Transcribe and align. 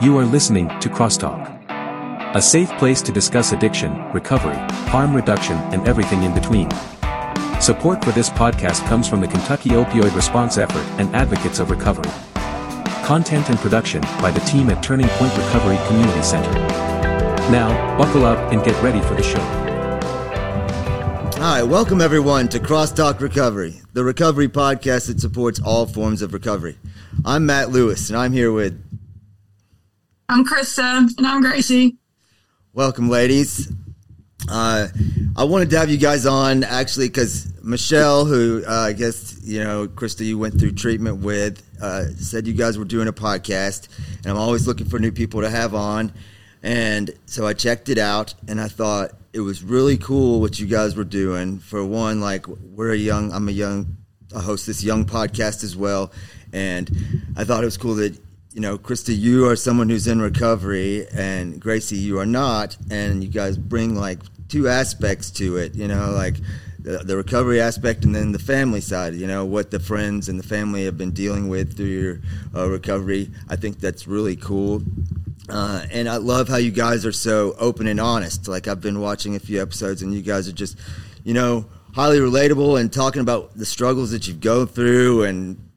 You 0.00 0.16
are 0.18 0.24
listening 0.24 0.68
to 0.78 0.88
Crosstalk. 0.88 1.58
A 2.36 2.40
safe 2.40 2.70
place 2.78 3.02
to 3.02 3.10
discuss 3.10 3.50
addiction, 3.50 4.00
recovery, 4.12 4.54
harm 4.86 5.12
reduction, 5.12 5.56
and 5.72 5.88
everything 5.88 6.22
in 6.22 6.32
between. 6.32 6.70
Support 7.60 8.04
for 8.04 8.12
this 8.12 8.30
podcast 8.30 8.86
comes 8.86 9.08
from 9.08 9.20
the 9.20 9.26
Kentucky 9.26 9.70
Opioid 9.70 10.14
Response 10.14 10.56
Effort 10.56 10.86
and 11.00 11.12
Advocates 11.16 11.58
of 11.58 11.72
Recovery. 11.72 12.08
Content 13.04 13.50
and 13.50 13.58
production 13.58 14.00
by 14.22 14.30
the 14.30 14.38
team 14.40 14.70
at 14.70 14.84
Turning 14.84 15.08
Point 15.08 15.36
Recovery 15.36 15.78
Community 15.88 16.22
Center. 16.22 16.52
Now, 17.50 17.98
buckle 17.98 18.24
up 18.24 18.52
and 18.52 18.62
get 18.62 18.80
ready 18.80 19.00
for 19.00 19.14
the 19.14 19.22
show. 19.24 19.42
Hi, 21.40 21.64
welcome 21.64 22.00
everyone 22.00 22.46
to 22.50 22.60
Crosstalk 22.60 23.18
Recovery, 23.18 23.80
the 23.94 24.04
recovery 24.04 24.46
podcast 24.46 25.08
that 25.08 25.18
supports 25.18 25.58
all 25.60 25.86
forms 25.86 26.22
of 26.22 26.32
recovery. 26.32 26.78
I'm 27.24 27.46
Matt 27.46 27.70
Lewis, 27.70 28.10
and 28.10 28.16
I'm 28.16 28.32
here 28.32 28.52
with 28.52 28.80
I'm 30.30 30.44
Krista, 30.44 31.08
and 31.16 31.26
I'm 31.26 31.40
Gracie. 31.40 31.96
Welcome, 32.74 33.08
ladies. 33.08 33.72
Uh, 34.46 34.88
I 35.34 35.44
wanted 35.44 35.70
to 35.70 35.78
have 35.78 35.88
you 35.88 35.96
guys 35.96 36.26
on 36.26 36.64
actually 36.64 37.08
because 37.08 37.50
Michelle, 37.62 38.26
who 38.26 38.62
uh, 38.68 38.70
I 38.70 38.92
guess 38.92 39.40
you 39.42 39.64
know, 39.64 39.88
Krista, 39.88 40.26
you 40.26 40.36
went 40.36 40.60
through 40.60 40.72
treatment 40.72 41.22
with, 41.22 41.62
uh, 41.80 42.08
said 42.18 42.46
you 42.46 42.52
guys 42.52 42.76
were 42.76 42.84
doing 42.84 43.08
a 43.08 43.12
podcast, 43.12 43.88
and 44.18 44.26
I'm 44.26 44.36
always 44.36 44.66
looking 44.66 44.86
for 44.86 44.98
new 44.98 45.12
people 45.12 45.40
to 45.40 45.48
have 45.48 45.74
on. 45.74 46.12
And 46.62 47.10
so 47.24 47.46
I 47.46 47.54
checked 47.54 47.88
it 47.88 47.96
out, 47.96 48.34
and 48.46 48.60
I 48.60 48.68
thought 48.68 49.12
it 49.32 49.40
was 49.40 49.64
really 49.64 49.96
cool 49.96 50.42
what 50.42 50.60
you 50.60 50.66
guys 50.66 50.94
were 50.94 51.04
doing. 51.04 51.58
For 51.58 51.82
one, 51.82 52.20
like 52.20 52.46
we're 52.46 52.92
a 52.92 52.96
young, 52.96 53.32
I'm 53.32 53.48
a 53.48 53.52
young, 53.52 53.96
I 54.36 54.42
host 54.42 54.66
this 54.66 54.84
young 54.84 55.06
podcast 55.06 55.64
as 55.64 55.74
well, 55.74 56.12
and 56.52 56.90
I 57.34 57.44
thought 57.44 57.62
it 57.62 57.66
was 57.66 57.78
cool 57.78 57.94
that 57.94 58.14
you 58.58 58.62
know, 58.62 58.76
Krista, 58.76 59.16
you 59.16 59.46
are 59.46 59.54
someone 59.54 59.88
who's 59.88 60.08
in 60.08 60.20
recovery, 60.20 61.06
and 61.14 61.60
Gracie, 61.60 61.96
you 61.96 62.18
are 62.18 62.26
not, 62.26 62.76
and 62.90 63.22
you 63.22 63.30
guys 63.30 63.56
bring 63.56 63.94
like 63.94 64.18
two 64.48 64.66
aspects 64.66 65.30
to 65.30 65.58
it. 65.58 65.76
You 65.76 65.86
know, 65.86 66.10
like 66.10 66.38
the, 66.80 66.98
the 66.98 67.16
recovery 67.16 67.60
aspect, 67.60 68.04
and 68.04 68.12
then 68.12 68.32
the 68.32 68.38
family 68.40 68.80
side. 68.80 69.14
You 69.14 69.28
know, 69.28 69.44
what 69.44 69.70
the 69.70 69.78
friends 69.78 70.28
and 70.28 70.40
the 70.40 70.42
family 70.42 70.86
have 70.86 70.98
been 70.98 71.12
dealing 71.12 71.48
with 71.48 71.76
through 71.76 71.86
your 71.86 72.20
uh, 72.52 72.68
recovery. 72.68 73.30
I 73.48 73.54
think 73.54 73.78
that's 73.78 74.08
really 74.08 74.34
cool. 74.34 74.82
Uh, 75.48 75.86
and 75.92 76.08
I 76.08 76.16
love 76.16 76.48
how 76.48 76.56
you 76.56 76.72
guys 76.72 77.06
are 77.06 77.12
so 77.12 77.54
open 77.60 77.86
and 77.86 78.00
honest. 78.00 78.48
Like 78.48 78.66
I've 78.66 78.80
been 78.80 78.98
watching 78.98 79.36
a 79.36 79.38
few 79.38 79.62
episodes, 79.62 80.02
and 80.02 80.12
you 80.12 80.20
guys 80.20 80.48
are 80.48 80.52
just, 80.52 80.76
you 81.22 81.32
know, 81.32 81.64
highly 81.94 82.18
relatable 82.18 82.80
and 82.80 82.92
talking 82.92 83.22
about 83.22 83.56
the 83.56 83.64
struggles 83.64 84.10
that 84.10 84.26
you've 84.26 84.40
gone 84.40 84.66
through 84.66 85.22
and 85.22 85.67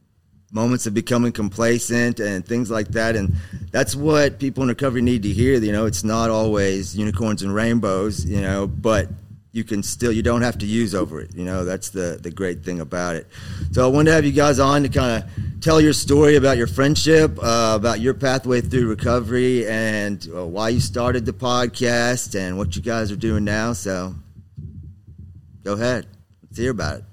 moments 0.51 0.85
of 0.85 0.93
becoming 0.93 1.31
complacent 1.31 2.19
and 2.19 2.45
things 2.45 2.69
like 2.69 2.89
that. 2.89 3.15
And 3.15 3.33
that's 3.71 3.95
what 3.95 4.39
people 4.39 4.63
in 4.63 4.69
recovery 4.69 5.01
need 5.01 5.23
to 5.23 5.29
hear. 5.29 5.57
You 5.57 5.71
know, 5.71 5.85
it's 5.85 6.03
not 6.03 6.29
always 6.29 6.95
unicorns 6.95 7.41
and 7.41 7.53
rainbows, 7.55 8.25
you 8.25 8.41
know, 8.41 8.67
but 8.67 9.07
you 9.53 9.63
can 9.63 9.83
still, 9.83 10.11
you 10.11 10.21
don't 10.21 10.41
have 10.41 10.57
to 10.59 10.65
use 10.65 10.95
over 10.95 11.19
it. 11.19 11.33
You 11.35 11.43
know, 11.43 11.65
that's 11.65 11.89
the, 11.89 12.17
the 12.21 12.31
great 12.31 12.63
thing 12.63 12.79
about 12.79 13.15
it. 13.15 13.27
So 13.71 13.83
I 13.83 13.87
wanted 13.87 14.11
to 14.11 14.15
have 14.15 14.25
you 14.25 14.31
guys 14.31 14.59
on 14.59 14.83
to 14.83 14.89
kind 14.89 15.23
of 15.23 15.61
tell 15.61 15.81
your 15.81 15.93
story 15.93 16.35
about 16.35 16.57
your 16.57 16.67
friendship, 16.67 17.37
uh, 17.41 17.73
about 17.75 17.99
your 17.99 18.13
pathway 18.13 18.61
through 18.61 18.87
recovery 18.87 19.67
and 19.67 20.25
uh, 20.33 20.45
why 20.45 20.69
you 20.69 20.79
started 20.79 21.25
the 21.25 21.33
podcast 21.33 22.39
and 22.39 22.57
what 22.57 22.75
you 22.75 22.81
guys 22.81 23.11
are 23.11 23.17
doing 23.17 23.43
now. 23.43 23.73
So 23.73 24.15
go 25.63 25.73
ahead. 25.73 26.07
Let's 26.43 26.57
hear 26.57 26.71
about 26.71 26.99
it. 26.99 27.03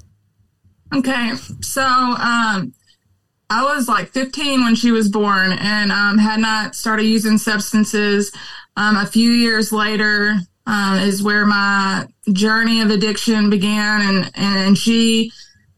Okay. 0.95 1.35
So, 1.61 1.83
um, 1.83 2.73
I 3.51 3.63
was 3.63 3.89
like 3.89 4.09
15 4.11 4.63
when 4.63 4.75
she 4.75 4.91
was 4.91 5.09
born 5.09 5.53
and 5.53 5.91
um, 5.91 6.19
had 6.19 6.41
not 6.41 6.75
started 6.75 7.05
using 7.05 7.39
substances. 7.39 8.31
Um, 8.77 8.97
a 8.97 9.07
few 9.07 9.31
years 9.31 9.73
later 9.73 10.37
um, 10.67 10.99
is 10.99 11.23
where 11.23 11.47
my 11.47 12.07
journey 12.31 12.83
of 12.83 12.91
addiction 12.91 13.49
began. 13.49 14.03
And, 14.03 14.31
and 14.35 14.79
she, 14.79 15.33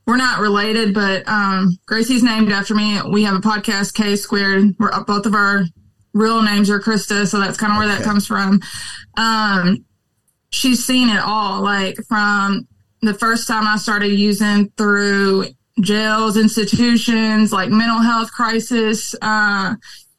we're 0.04 0.16
not 0.16 0.40
related, 0.40 0.92
but 0.92 1.26
um, 1.28 1.78
Gracie's 1.86 2.24
named 2.24 2.50
after 2.50 2.74
me. 2.74 3.00
We 3.08 3.22
have 3.22 3.36
a 3.36 3.40
podcast, 3.40 3.94
K 3.94 4.16
Squared. 4.16 4.74
We're, 4.78 5.04
both 5.04 5.26
of 5.26 5.34
our 5.34 5.62
real 6.12 6.42
names 6.42 6.70
are 6.70 6.80
Krista. 6.80 7.24
So 7.26 7.38
that's 7.38 7.56
kind 7.56 7.72
of 7.72 7.78
where 7.78 7.88
okay. 7.88 7.98
that 7.98 8.04
comes 8.04 8.26
from. 8.26 8.60
Um, 9.16 9.84
she's 10.50 10.84
seen 10.84 11.08
it 11.08 11.20
all, 11.20 11.62
like 11.62 11.96
from 12.08 12.66
the 13.00 13.14
first 13.14 13.46
time 13.46 13.66
I 13.66 13.76
started 13.76 14.08
using 14.08 14.70
through 14.76 15.46
jails, 15.82 16.36
institutions, 16.36 17.52
like 17.52 17.70
mental 17.70 18.00
health 18.00 18.32
crisis, 18.32 19.14
uh, 19.22 19.74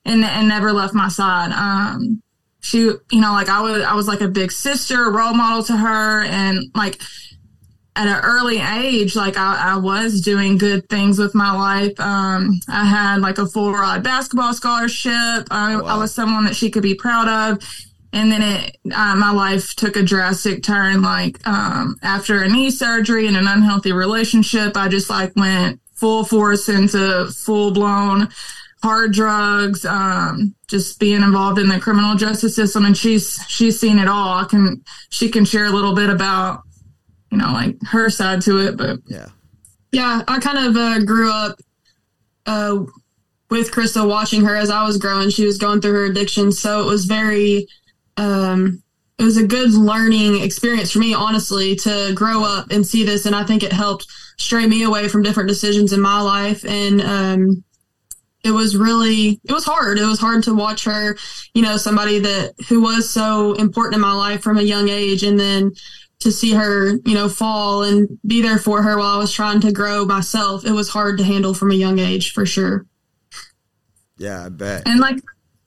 and 0.05 0.23
and 0.23 0.47
never 0.47 0.73
left 0.73 0.93
my 0.93 1.07
side. 1.07 1.51
Um, 1.51 2.21
she, 2.61 2.79
you 2.79 3.21
know, 3.21 3.31
like 3.31 3.49
I 3.49 3.61
was, 3.61 3.83
I 3.83 3.95
was 3.95 4.07
like 4.07 4.21
a 4.21 4.27
big 4.27 4.51
sister, 4.51 5.11
role 5.11 5.33
model 5.33 5.63
to 5.63 5.77
her, 5.77 6.23
and 6.23 6.63
like 6.75 7.01
at 7.95 8.07
an 8.07 8.23
early 8.23 8.59
age, 8.59 9.15
like 9.15 9.37
I, 9.37 9.73
I 9.73 9.77
was 9.77 10.21
doing 10.21 10.57
good 10.57 10.87
things 10.87 11.19
with 11.19 11.35
my 11.35 11.51
life. 11.51 11.99
Um, 11.99 12.59
I 12.69 12.85
had 12.85 13.19
like 13.19 13.37
a 13.37 13.45
full 13.45 13.73
ride 13.73 14.03
basketball 14.03 14.53
scholarship. 14.53 15.47
I, 15.51 15.75
wow. 15.75 15.85
I 15.85 15.97
was 15.97 16.13
someone 16.13 16.45
that 16.45 16.55
she 16.55 16.71
could 16.71 16.83
be 16.83 16.95
proud 16.95 17.27
of 17.27 17.63
and 18.13 18.31
then 18.31 18.41
it 18.41 18.77
uh, 18.93 19.15
my 19.15 19.31
life 19.31 19.75
took 19.75 19.95
a 19.95 20.03
drastic 20.03 20.63
turn 20.63 21.01
like 21.01 21.45
um, 21.47 21.95
after 22.03 22.41
a 22.43 22.49
knee 22.49 22.69
surgery 22.69 23.27
and 23.27 23.37
an 23.37 23.47
unhealthy 23.47 23.91
relationship 23.91 24.75
i 24.75 24.87
just 24.87 25.09
like 25.09 25.35
went 25.35 25.79
full 25.93 26.23
force 26.23 26.67
into 26.69 27.27
full 27.31 27.71
blown 27.71 28.27
hard 28.83 29.13
drugs 29.13 29.85
um, 29.85 30.53
just 30.67 30.99
being 30.99 31.21
involved 31.21 31.59
in 31.59 31.67
the 31.67 31.79
criminal 31.79 32.15
justice 32.15 32.55
system 32.55 32.85
and 32.85 32.97
she's 32.97 33.39
she's 33.47 33.79
seen 33.79 33.99
it 33.99 34.07
all 34.07 34.37
i 34.37 34.43
can 34.43 34.83
she 35.09 35.29
can 35.29 35.45
share 35.45 35.65
a 35.65 35.71
little 35.71 35.95
bit 35.95 36.09
about 36.09 36.61
you 37.31 37.37
know 37.37 37.51
like 37.53 37.75
her 37.83 38.09
side 38.09 38.41
to 38.41 38.57
it 38.59 38.77
but 38.77 38.99
yeah 39.07 39.27
yeah 39.91 40.21
i 40.27 40.39
kind 40.39 40.57
of 40.57 40.75
uh, 40.75 40.99
grew 40.99 41.31
up 41.31 41.57
uh, 42.47 42.79
with 43.51 43.71
Krista 43.71 44.07
watching 44.07 44.45
her 44.45 44.55
as 44.55 44.71
I 44.71 44.83
was 44.83 44.97
growing. 44.97 45.29
She 45.29 45.45
was 45.45 45.57
going 45.57 45.81
through 45.81 45.93
her 45.93 46.05
addiction. 46.05 46.51
So 46.51 46.81
it 46.81 46.85
was 46.85 47.05
very 47.05 47.67
um, 48.17 48.81
it 49.17 49.23
was 49.23 49.37
a 49.37 49.45
good 49.45 49.71
learning 49.71 50.41
experience 50.41 50.91
for 50.91 50.99
me, 50.99 51.13
honestly, 51.13 51.75
to 51.75 52.11
grow 52.15 52.43
up 52.43 52.71
and 52.71 52.85
see 52.85 53.03
this. 53.03 53.25
And 53.25 53.35
I 53.35 53.43
think 53.43 53.61
it 53.61 53.71
helped 53.71 54.07
stray 54.37 54.65
me 54.65 54.83
away 54.83 55.07
from 55.07 55.21
different 55.21 55.47
decisions 55.47 55.93
in 55.93 56.01
my 56.01 56.21
life. 56.21 56.65
And 56.65 57.01
um, 57.01 57.63
it 58.43 58.49
was 58.49 58.75
really, 58.75 59.39
it 59.43 59.51
was 59.51 59.63
hard. 59.63 59.99
It 59.99 60.05
was 60.05 60.19
hard 60.19 60.43
to 60.45 60.55
watch 60.55 60.85
her, 60.85 61.15
you 61.53 61.61
know, 61.61 61.77
somebody 61.77 62.17
that 62.17 62.55
who 62.67 62.81
was 62.81 63.09
so 63.11 63.53
important 63.53 63.95
in 63.95 64.01
my 64.01 64.13
life 64.13 64.41
from 64.41 64.57
a 64.57 64.63
young 64.63 64.89
age. 64.89 65.21
And 65.21 65.39
then 65.39 65.71
to 66.21 66.31
see 66.31 66.53
her, 66.53 66.93
you 67.05 67.13
know, 67.13 67.29
fall 67.29 67.83
and 67.83 68.19
be 68.25 68.41
there 68.41 68.57
for 68.57 68.81
her 68.81 68.97
while 68.97 69.15
I 69.15 69.17
was 69.17 69.31
trying 69.31 69.61
to 69.61 69.71
grow 69.71 70.05
myself, 70.05 70.65
it 70.65 70.71
was 70.71 70.89
hard 70.89 71.19
to 71.19 71.23
handle 71.23 71.53
from 71.53 71.69
a 71.69 71.75
young 71.75 71.99
age 71.99 72.33
for 72.33 72.45
sure. 72.45 72.87
Yeah, 74.17 74.45
I 74.45 74.49
bet. 74.49 74.87
And 74.87 74.99
like, 74.99 75.19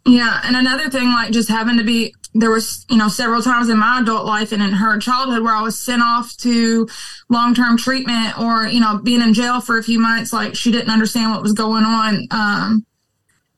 yeah. 0.07 0.41
And 0.45 0.57
another 0.57 0.91
thing, 0.91 1.13
like 1.13 1.33
just 1.33 1.49
having 1.49 1.79
to 1.79 1.85
be 1.85 2.15
there 2.35 2.51
was, 2.51 2.85
you 2.91 2.97
know, 2.97 3.09
several 3.09 3.43
times 3.43 3.69
in 3.69 3.79
my 3.79 4.01
adult 4.01 4.27
life 4.27 4.51
and 4.51 4.63
in 4.63 4.73
her 4.73 4.99
childhood 4.99 5.43
where 5.43 5.55
I 5.55 5.63
was 5.63 5.79
sent 5.79 6.03
off 6.03 6.37
to 6.39 6.89
long 7.29 7.55
term 7.55 7.79
treatment 7.79 8.39
or, 8.39 8.67
you 8.67 8.81
know, 8.81 8.99
being 8.99 9.23
in 9.23 9.35
jail 9.35 9.61
for 9.61 9.79
a 9.79 9.83
few 9.83 10.01
months. 10.01 10.33
Like 10.33 10.57
she 10.57 10.73
didn't 10.73 10.91
understand 10.91 11.31
what 11.31 11.43
was 11.43 11.53
going 11.53 11.85
on. 11.85 12.27
Um, 12.33 12.87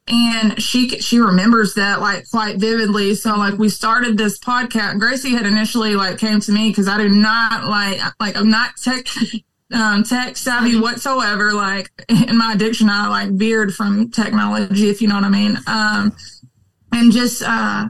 and 0.09 0.63
she 0.63 0.89
she 1.01 1.19
remembers 1.19 1.75
that 1.75 2.01
like 2.01 2.31
quite 2.31 2.59
vividly. 2.59 3.15
So 3.15 3.37
like 3.37 3.59
we 3.59 3.69
started 3.69 4.17
this 4.17 4.39
podcast. 4.39 5.01
Gracie 5.01 5.33
had 5.33 5.47
initially 5.47 5.97
like 5.97 6.19
came 6.19 6.39
to 6.41 6.53
me 6.53 6.69
because 6.69 6.87
I 6.87 6.99
do 6.99 7.09
not 7.09 7.65
like 7.65 8.01
like 8.21 8.37
I'm 8.37 8.51
not 8.51 8.77
tech 8.77 9.07
um, 9.73 10.05
tech 10.05 10.37
savvy 10.37 10.79
whatsoever. 10.79 11.53
Like 11.53 11.91
in 12.09 12.37
my 12.37 12.53
addiction, 12.53 12.89
I 12.89 13.09
like 13.09 13.31
veered 13.31 13.75
from 13.75 14.11
technology, 14.11 14.91
if 14.91 15.03
you 15.03 15.09
know 15.09 15.17
what 15.17 15.25
I 15.25 15.29
mean. 15.29 15.59
Um, 15.67 16.17
and 16.93 17.11
just 17.11 17.43
uh, 17.43 17.89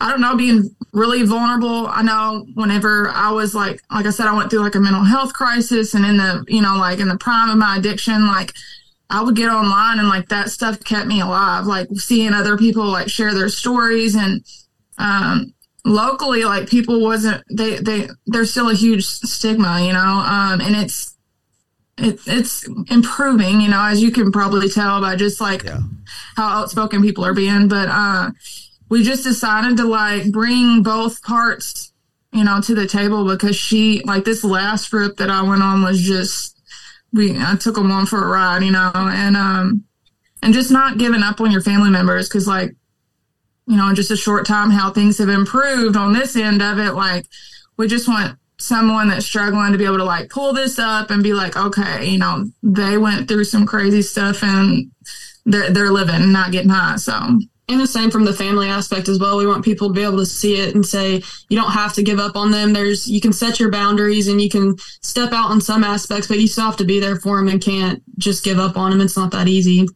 I 0.00 0.10
don't 0.10 0.20
know, 0.20 0.36
being 0.36 0.74
really 0.92 1.22
vulnerable. 1.22 1.86
I 1.86 2.02
know 2.02 2.46
whenever 2.54 3.08
I 3.10 3.30
was 3.30 3.54
like, 3.54 3.80
like 3.90 4.06
I 4.06 4.10
said, 4.10 4.26
I 4.26 4.36
went 4.36 4.50
through 4.50 4.60
like 4.60 4.74
a 4.74 4.80
mental 4.80 5.04
health 5.04 5.32
crisis 5.32 5.94
and 5.94 6.04
in 6.04 6.16
the, 6.16 6.44
you 6.48 6.62
know, 6.62 6.76
like 6.76 6.98
in 6.98 7.08
the 7.08 7.18
prime 7.18 7.50
of 7.50 7.58
my 7.58 7.76
addiction, 7.76 8.26
like 8.26 8.52
I 9.10 9.22
would 9.22 9.36
get 9.36 9.50
online 9.50 9.98
and 9.98 10.08
like 10.08 10.28
that 10.28 10.50
stuff 10.50 10.82
kept 10.82 11.06
me 11.06 11.20
alive. 11.20 11.66
Like 11.66 11.88
seeing 11.94 12.32
other 12.32 12.56
people 12.56 12.86
like 12.86 13.08
share 13.08 13.34
their 13.34 13.48
stories 13.48 14.14
and, 14.14 14.44
um, 14.98 15.54
locally, 15.84 16.44
like 16.44 16.68
people 16.68 17.00
wasn't, 17.00 17.42
they, 17.50 17.76
they, 17.78 18.08
there's 18.26 18.50
still 18.50 18.70
a 18.70 18.74
huge 18.74 19.04
stigma, 19.04 19.80
you 19.80 19.92
know, 19.92 19.98
um, 20.26 20.60
and 20.60 20.74
it's, 20.74 21.16
it, 21.98 22.18
it's 22.26 22.66
improving, 22.90 23.60
you 23.60 23.68
know, 23.68 23.82
as 23.82 24.02
you 24.02 24.10
can 24.10 24.32
probably 24.32 24.68
tell 24.68 25.00
by 25.00 25.14
just 25.14 25.40
like 25.40 25.62
yeah. 25.62 25.78
how 26.36 26.48
outspoken 26.48 27.02
people 27.02 27.24
are 27.24 27.34
being. 27.34 27.68
But, 27.68 27.88
uh, 27.88 28.30
we 28.88 29.02
just 29.02 29.24
decided 29.24 29.76
to 29.78 29.84
like 29.84 30.30
bring 30.30 30.82
both 30.82 31.22
parts, 31.22 31.92
you 32.32 32.44
know, 32.44 32.60
to 32.60 32.74
the 32.74 32.86
table 32.86 33.26
because 33.26 33.56
she 33.56 34.02
like 34.04 34.24
this 34.24 34.44
last 34.44 34.88
trip 34.88 35.16
that 35.16 35.30
I 35.30 35.42
went 35.42 35.62
on 35.62 35.82
was 35.82 36.02
just 36.02 36.60
we 37.12 37.36
I 37.38 37.56
took 37.56 37.76
them 37.76 37.90
on 37.90 38.06
for 38.06 38.24
a 38.24 38.28
ride, 38.28 38.62
you 38.62 38.72
know, 38.72 38.92
and 38.94 39.36
um 39.36 39.84
and 40.42 40.52
just 40.52 40.70
not 40.70 40.98
giving 40.98 41.22
up 41.22 41.40
on 41.40 41.50
your 41.50 41.62
family 41.62 41.90
members 41.90 42.28
because 42.28 42.46
like 42.46 42.74
you 43.66 43.76
know, 43.76 43.88
in 43.88 43.94
just 43.94 44.10
a 44.10 44.16
short 44.16 44.46
time, 44.46 44.70
how 44.70 44.90
things 44.90 45.18
have 45.18 45.28
improved 45.28 45.96
on 45.96 46.12
this 46.12 46.36
end 46.36 46.62
of 46.62 46.78
it. 46.78 46.92
Like, 46.92 47.26
we 47.76 47.88
just 47.88 48.08
want 48.08 48.38
someone 48.58 49.08
that's 49.08 49.26
struggling 49.26 49.72
to 49.72 49.78
be 49.78 49.84
able 49.84 49.98
to 49.98 50.04
like 50.04 50.30
pull 50.30 50.52
this 50.52 50.78
up 50.78 51.10
and 51.10 51.22
be 51.22 51.32
like, 51.32 51.56
okay, 51.56 52.06
you 52.06 52.18
know, 52.18 52.44
they 52.62 52.96
went 52.96 53.26
through 53.26 53.44
some 53.44 53.66
crazy 53.66 54.02
stuff 54.02 54.42
and 54.42 54.90
they're 55.44 55.70
they're 55.70 55.90
living, 55.90 56.30
not 56.32 56.52
getting 56.52 56.70
high. 56.70 56.96
So 56.96 57.40
and 57.68 57.80
the 57.80 57.86
same 57.86 58.10
from 58.10 58.24
the 58.24 58.32
family 58.32 58.68
aspect 58.68 59.08
as 59.08 59.18
well. 59.18 59.38
We 59.38 59.46
want 59.46 59.64
people 59.64 59.88
to 59.88 59.94
be 59.94 60.02
able 60.02 60.18
to 60.18 60.26
see 60.26 60.60
it 60.60 60.74
and 60.74 60.84
say, 60.84 61.22
you 61.48 61.58
don't 61.58 61.70
have 61.70 61.94
to 61.94 62.02
give 62.02 62.18
up 62.18 62.36
on 62.36 62.50
them. 62.50 62.72
There's, 62.72 63.08
you 63.08 63.20
can 63.20 63.32
set 63.32 63.58
your 63.58 63.70
boundaries 63.70 64.28
and 64.28 64.40
you 64.40 64.50
can 64.50 64.76
step 65.00 65.32
out 65.32 65.50
on 65.50 65.60
some 65.60 65.82
aspects, 65.82 66.28
but 66.28 66.38
you 66.38 66.46
still 66.46 66.66
have 66.66 66.76
to 66.76 66.84
be 66.84 67.00
there 67.00 67.16
for 67.16 67.38
them 67.38 67.48
and 67.48 67.62
can't 67.62 68.02
just 68.18 68.44
give 68.44 68.58
up 68.58 68.76
on 68.76 68.90
them. 68.90 69.00
It's 69.00 69.16
not 69.16 69.30
that 69.30 69.48
easy 69.48 69.86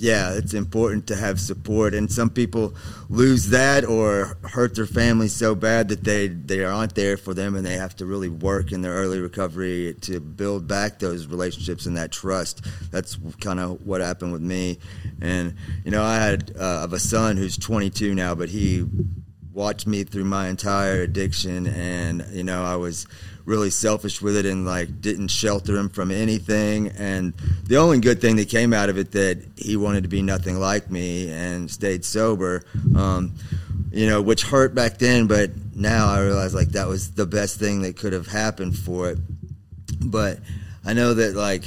yeah, 0.00 0.32
it's 0.32 0.54
important 0.54 1.06
to 1.08 1.14
have 1.14 1.38
support. 1.38 1.92
And 1.92 2.10
some 2.10 2.30
people 2.30 2.74
lose 3.10 3.50
that 3.50 3.84
or 3.84 4.38
hurt 4.44 4.74
their 4.74 4.86
family 4.86 5.28
so 5.28 5.54
bad 5.54 5.88
that 5.88 6.04
they, 6.04 6.28
they 6.28 6.64
aren't 6.64 6.94
there 6.94 7.18
for 7.18 7.34
them 7.34 7.54
and 7.54 7.66
they 7.66 7.74
have 7.76 7.94
to 7.96 8.06
really 8.06 8.30
work 8.30 8.72
in 8.72 8.80
their 8.80 8.94
early 8.94 9.20
recovery 9.20 9.94
to 10.00 10.18
build 10.18 10.66
back 10.66 11.00
those 11.00 11.26
relationships 11.26 11.84
and 11.84 11.98
that 11.98 12.12
trust. 12.12 12.66
That's 12.90 13.18
kind 13.40 13.60
of 13.60 13.86
what 13.86 14.00
happened 14.00 14.32
with 14.32 14.40
me. 14.40 14.78
And, 15.20 15.54
you 15.84 15.90
know, 15.90 16.02
I 16.02 16.16
had 16.16 16.56
uh, 16.58 16.88
a 16.90 16.98
son 16.98 17.36
who's 17.36 17.58
22 17.58 18.14
now, 18.14 18.34
but 18.34 18.48
he 18.48 18.86
watched 19.52 19.86
me 19.86 20.04
through 20.04 20.24
my 20.24 20.48
entire 20.48 21.02
addiction. 21.02 21.66
And, 21.66 22.24
you 22.30 22.44
know, 22.44 22.64
I 22.64 22.76
was 22.76 23.06
really 23.44 23.70
selfish 23.70 24.22
with 24.22 24.36
it 24.36 24.46
and 24.46 24.64
like 24.64 25.00
didn't 25.00 25.28
shelter 25.28 25.76
him 25.76 25.88
from 25.88 26.10
anything. 26.10 26.88
And 26.88 27.34
the 27.64 27.76
only 27.76 27.98
good 27.98 28.20
thing 28.20 28.36
that 28.36 28.48
came 28.48 28.72
out 28.72 28.88
of 28.88 28.98
it 28.98 29.12
that 29.12 29.42
he 29.56 29.76
wanted 29.76 30.02
to 30.02 30.08
be 30.08 30.22
nothing 30.22 30.58
like 30.58 30.90
me 30.90 31.30
and 31.30 31.70
stayed 31.70 32.04
sober. 32.04 32.64
Um, 32.96 33.34
you 33.90 34.06
know, 34.06 34.22
which 34.22 34.42
hurt 34.44 34.74
back 34.74 34.98
then, 34.98 35.26
but 35.26 35.50
now 35.74 36.06
I 36.08 36.20
realize 36.20 36.54
like 36.54 36.68
that 36.70 36.86
was 36.86 37.12
the 37.12 37.26
best 37.26 37.58
thing 37.58 37.82
that 37.82 37.96
could 37.96 38.12
have 38.12 38.28
happened 38.28 38.78
for 38.78 39.10
it. 39.10 39.18
But 40.00 40.38
I 40.84 40.92
know 40.92 41.14
that 41.14 41.34
like, 41.34 41.64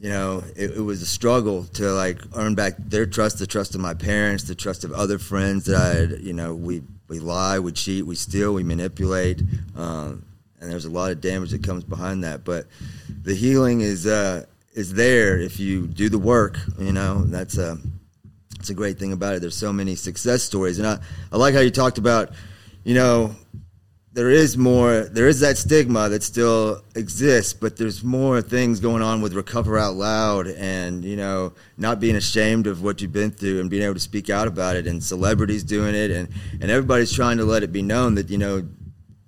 you 0.00 0.10
know, 0.10 0.42
it, 0.56 0.72
it, 0.72 0.80
was 0.80 1.02
a 1.02 1.06
struggle 1.06 1.64
to 1.64 1.92
like 1.92 2.20
earn 2.34 2.54
back 2.54 2.74
their 2.78 3.06
trust, 3.06 3.38
the 3.38 3.46
trust 3.46 3.74
of 3.74 3.80
my 3.80 3.94
parents, 3.94 4.44
the 4.44 4.54
trust 4.54 4.84
of 4.84 4.92
other 4.92 5.18
friends 5.18 5.66
that 5.66 5.76
I 5.76 5.94
had, 5.94 6.20
you 6.20 6.32
know, 6.32 6.54
we, 6.54 6.82
we 7.08 7.18
lie, 7.18 7.58
we 7.58 7.72
cheat, 7.72 8.06
we 8.06 8.14
steal, 8.14 8.54
we 8.54 8.64
manipulate. 8.64 9.42
Um, 9.76 10.24
and 10.60 10.70
there's 10.70 10.84
a 10.84 10.90
lot 10.90 11.12
of 11.12 11.20
damage 11.20 11.50
that 11.50 11.62
comes 11.62 11.84
behind 11.84 12.24
that. 12.24 12.44
But 12.44 12.66
the 13.22 13.34
healing 13.34 13.80
is 13.80 14.06
uh, 14.06 14.46
is 14.74 14.94
there 14.94 15.38
if 15.38 15.60
you 15.60 15.86
do 15.86 16.08
the 16.08 16.18
work. 16.18 16.58
You 16.78 16.92
know, 16.92 17.22
that's 17.24 17.58
a 17.58 17.78
that's 18.56 18.70
a 18.70 18.74
great 18.74 18.98
thing 18.98 19.12
about 19.12 19.34
it. 19.34 19.40
There's 19.40 19.56
so 19.56 19.72
many 19.72 19.94
success 19.94 20.42
stories, 20.42 20.78
and 20.78 20.86
I 20.86 20.98
I 21.32 21.36
like 21.36 21.54
how 21.54 21.60
you 21.60 21.70
talked 21.70 21.98
about, 21.98 22.32
you 22.84 22.94
know. 22.94 23.34
There 24.16 24.30
is 24.30 24.56
more. 24.56 25.02
There 25.02 25.28
is 25.28 25.40
that 25.40 25.58
stigma 25.58 26.08
that 26.08 26.22
still 26.22 26.80
exists, 26.94 27.52
but 27.52 27.76
there's 27.76 28.02
more 28.02 28.40
things 28.40 28.80
going 28.80 29.02
on 29.02 29.20
with 29.20 29.34
Recover 29.34 29.76
Out 29.76 29.94
Loud, 29.94 30.46
and 30.46 31.04
you 31.04 31.16
know, 31.16 31.52
not 31.76 32.00
being 32.00 32.16
ashamed 32.16 32.66
of 32.66 32.82
what 32.82 33.02
you've 33.02 33.12
been 33.12 33.30
through 33.30 33.60
and 33.60 33.68
being 33.68 33.82
able 33.82 33.92
to 33.92 34.00
speak 34.00 34.30
out 34.30 34.48
about 34.48 34.74
it, 34.74 34.86
and 34.86 35.04
celebrities 35.04 35.62
doing 35.62 35.94
it, 35.94 36.10
and 36.10 36.30
and 36.62 36.70
everybody's 36.70 37.12
trying 37.12 37.36
to 37.36 37.44
let 37.44 37.62
it 37.62 37.72
be 37.72 37.82
known 37.82 38.14
that 38.14 38.30
you 38.30 38.38
know 38.38 38.66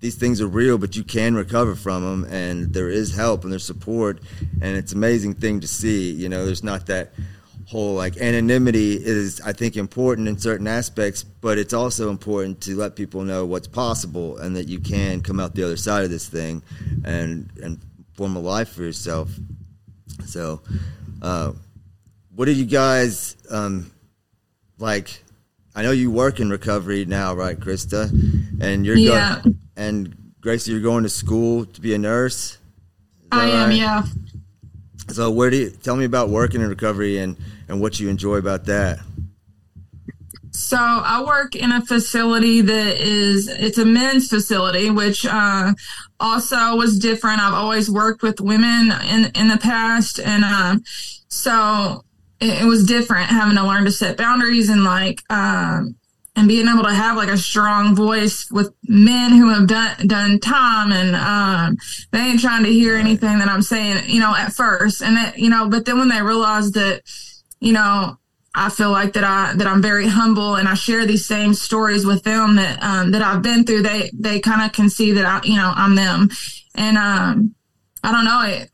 these 0.01 0.15
things 0.15 0.41
are 0.41 0.49
real, 0.49 0.79
but 0.79 0.97
you 0.97 1.05
can 1.05 1.35
recover 1.35 1.75
from 1.75 2.03
them, 2.03 2.33
and 2.33 2.73
there 2.73 2.89
is 2.89 3.15
help 3.15 3.43
and 3.43 3.53
there's 3.53 3.67
support, 3.67 4.23
and 4.63 4.75
it's 4.75 4.93
an 4.93 4.99
amazing 4.99 5.35
thing 5.35 5.61
to 5.61 5.69
see. 5.69 6.13
You 6.13 6.31
know, 6.31 6.47
there's 6.47 6.65
not 6.65 6.87
that 6.87 7.13
whole 7.69 7.95
like 7.95 8.17
anonymity 8.17 8.95
is 8.95 9.43
I 9.43 9.53
think 9.53 9.77
important 9.77 10.27
in 10.27 10.39
certain 10.39 10.67
aspects, 10.67 11.23
but 11.23 11.59
it's 11.59 11.75
also 11.75 12.09
important 12.09 12.63
to 12.63 12.75
let 12.75 12.97
people 12.97 13.23
know 13.23 13.45
what's 13.45 13.69
possible 13.69 14.39
and 14.39 14.57
that 14.57 14.69
you 14.69 14.81
can 14.81 15.21
come 15.21 15.39
out 15.39 15.55
the 15.55 15.65
other 15.65 15.77
side 15.77 16.03
of 16.03 16.11
this 16.11 16.27
thing 16.27 16.63
and 17.05 17.51
and 17.63 17.79
form 18.15 18.37
a 18.37 18.41
life 18.41 18.71
for 18.71 18.83
yourself. 18.83 19.31
So, 20.25 20.63
uh, 21.21 21.53
what 22.35 22.47
did 22.47 22.57
you 22.57 22.65
guys 22.65 23.37
um, 23.51 23.93
like? 24.79 25.23
I 25.75 25.83
know 25.83 25.93
you 25.93 26.11
work 26.11 26.41
in 26.41 26.49
recovery 26.49 27.05
now, 27.05 27.35
right, 27.35 27.59
Krista? 27.59 28.11
And 28.61 28.85
you're 28.85 28.97
yeah. 28.97 29.41
Going, 29.43 29.59
and 29.77 30.33
Gracie, 30.41 30.73
you're 30.73 30.81
going 30.81 31.05
to 31.05 31.09
school 31.09 31.67
to 31.67 31.81
be 31.81 31.95
a 31.95 31.99
nurse. 31.99 32.59
I 33.31 33.51
am, 33.51 33.69
right? 33.69 33.77
yeah. 33.77 34.03
So, 35.11 35.31
where 35.31 35.51
do 35.51 35.57
you 35.57 35.71
tell 35.71 35.97
me 35.97 36.05
about 36.05 36.29
working 36.29 36.61
in 36.61 36.69
recovery 36.69 37.19
and 37.19 37.37
and 37.69 37.81
what 37.81 37.99
you 38.01 38.09
enjoy 38.09 38.37
about 38.37 38.65
that? 38.67 39.01
So 40.59 40.77
I 40.77 41.23
work 41.25 41.55
in 41.55 41.71
a 41.71 41.85
facility 41.87 42.61
that 42.63 42.97
is 43.01 43.47
it's 43.47 43.79
a 43.79 43.85
men's 43.85 44.29
facility, 44.29 44.91
which 44.91 45.25
uh, 45.25 45.73
also 46.19 46.75
was 46.75 46.99
different. 46.99 47.41
I've 47.41 47.55
always 47.55 47.89
worked 47.89 48.23
with 48.23 48.41
women 48.41 48.93
in 49.09 49.31
in 49.35 49.49
the 49.49 49.59
past, 49.59 50.19
and 50.19 50.45
uh, 50.45 50.79
so 51.29 52.05
it, 52.41 52.63
it, 52.63 52.65
was 52.65 52.85
different 52.85 53.31
having 53.31 53.57
to 53.57 53.65
learn 53.65 53.85
to 53.85 53.93
set 53.93 54.17
boundaries 54.17 54.69
and 54.69 54.83
like 54.83 55.23
um, 55.31 55.95
and 56.39 56.47
being 56.47 56.69
able 56.69 56.85
to 56.85 56.95
have 56.95 57.17
like 57.17 57.29
a 57.29 57.37
strong 57.37 57.97
voice 57.97 58.49
with 58.51 58.73
men 58.85 59.33
who 59.33 59.51
have 59.51 59.67
done 59.67 60.07
done 60.07 60.39
time 60.39 60.93
and 60.93 61.17
um, 61.17 61.77
they 62.13 62.21
ain't 62.21 62.41
trying 62.41 62.63
to 62.63 62.73
hear 62.73 62.97
anything 62.97 63.41
that 63.41 63.49
I'm 63.49 63.63
saying, 63.63 64.09
you 64.09 64.21
know, 64.21 64.35
at 64.35 64.53
first. 64.53 65.03
And 65.03 65.17
that, 65.17 65.39
you 65.39 65.51
know, 65.51 65.69
but 65.69 65.85
then 65.85 65.99
when 65.99 66.09
they 66.09 66.23
realize 66.23 66.71
that, 66.73 67.03
you 67.59 67.73
know, 67.73 68.17
I 68.55 68.71
feel 68.71 68.93
like 68.93 69.15
that 69.15 69.25
I 69.25 69.53
that 69.57 69.67
I'm 69.67 69.83
very 69.83 70.07
humble 70.07 70.55
and 70.55 70.69
I 70.69 70.75
share 70.75 71.07
these 71.07 71.27
same 71.27 71.55
stories 71.55 72.07
with 72.07 72.23
them 72.23 72.55
that 72.57 72.83
um, 72.83 73.11
that 73.11 73.23
I've 73.23 73.43
been 73.43 73.65
through. 73.65 73.83
They 73.83 74.11
they 74.15 74.41
kind 74.41 74.63
of 74.63 74.73
can 74.73 74.89
see 74.89 75.13
that 75.13 75.25
I 75.27 75.41
you 75.45 75.57
know 75.57 75.73
I'm 75.75 75.97
them, 75.97 76.31
and 76.75 76.97
um, 76.97 77.55
I 78.03 78.13
don't 78.13 78.25
know 78.25 78.43
it 78.43 78.71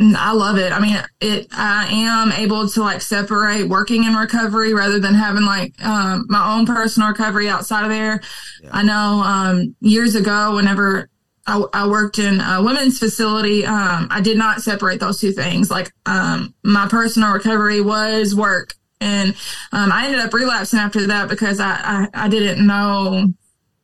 I 0.00 0.32
love 0.32 0.58
it. 0.58 0.72
I 0.72 0.78
mean, 0.78 0.96
it. 1.20 1.48
I 1.50 1.88
am 1.90 2.30
able 2.32 2.68
to 2.68 2.80
like 2.80 3.00
separate 3.00 3.68
working 3.68 4.06
and 4.06 4.16
recovery 4.16 4.72
rather 4.72 5.00
than 5.00 5.14
having 5.14 5.42
like 5.42 5.74
um, 5.84 6.26
my 6.28 6.54
own 6.54 6.66
personal 6.66 7.08
recovery 7.08 7.48
outside 7.48 7.82
of 7.82 7.90
there. 7.90 8.20
Yeah. 8.62 8.70
I 8.72 8.82
know 8.84 9.22
um, 9.24 9.74
years 9.80 10.14
ago, 10.14 10.54
whenever 10.54 11.08
I, 11.48 11.64
I, 11.72 11.88
worked 11.88 12.20
in 12.20 12.40
a 12.40 12.62
women's 12.62 13.00
facility, 13.00 13.66
um, 13.66 14.06
I 14.10 14.20
did 14.20 14.38
not 14.38 14.62
separate 14.62 15.00
those 15.00 15.18
two 15.18 15.32
things. 15.32 15.68
Like 15.68 15.90
um, 16.06 16.54
my 16.62 16.86
personal 16.86 17.32
recovery 17.32 17.80
was 17.80 18.36
work, 18.36 18.74
and 19.00 19.30
um, 19.72 19.90
I 19.90 20.06
ended 20.06 20.20
up 20.20 20.32
relapsing 20.32 20.78
after 20.78 21.08
that 21.08 21.28
because 21.28 21.58
I, 21.58 21.72
I 22.14 22.26
I 22.26 22.28
didn't 22.28 22.64
know 22.64 23.32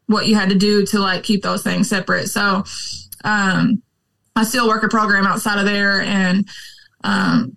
what 0.07 0.29
you 0.29 0.37
had 0.37 0.51
to 0.51 0.55
do 0.55 0.87
to 0.87 1.01
like 1.01 1.25
keep 1.25 1.43
those 1.43 1.65
things 1.65 1.89
separate. 1.89 2.29
So. 2.29 2.63
Um, 3.25 3.83
I 4.37 4.45
still 4.45 4.69
work 4.69 4.83
a 4.83 4.89
program 4.89 5.27
outside 5.27 5.59
of 5.59 5.65
there, 5.65 6.01
and 6.01 6.49
um, 7.05 7.57